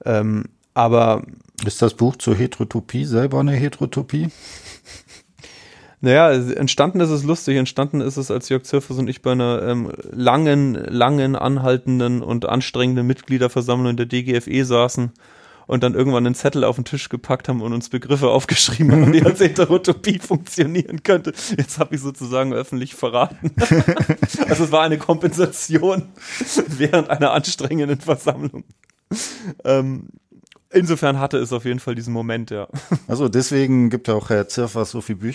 [0.05, 1.23] Ähm, aber
[1.65, 4.31] ist das Buch zur Heterotopie selber eine Heterotopie?
[6.01, 7.57] Naja, entstanden ist es lustig.
[7.57, 12.47] Entstanden ist es, als Jörg Zirfers und ich bei einer ähm, langen, langen, anhaltenden und
[12.47, 15.13] anstrengenden Mitgliederversammlung der DGFE saßen
[15.67, 19.13] und dann irgendwann einen Zettel auf den Tisch gepackt haben und uns Begriffe aufgeschrieben haben,
[19.13, 21.33] die als Heterotopie funktionieren könnte.
[21.57, 23.53] Jetzt habe ich sozusagen öffentlich verraten.
[24.49, 26.09] also es war eine Kompensation
[26.69, 28.65] während einer anstrengenden Versammlung.
[29.65, 30.09] Ähm,
[30.77, 32.69] insofern hatte es auf jeden Fall diesen Moment, ja.
[33.09, 35.35] Also deswegen gibt ja auch Herr Zirfers so viele Bücher.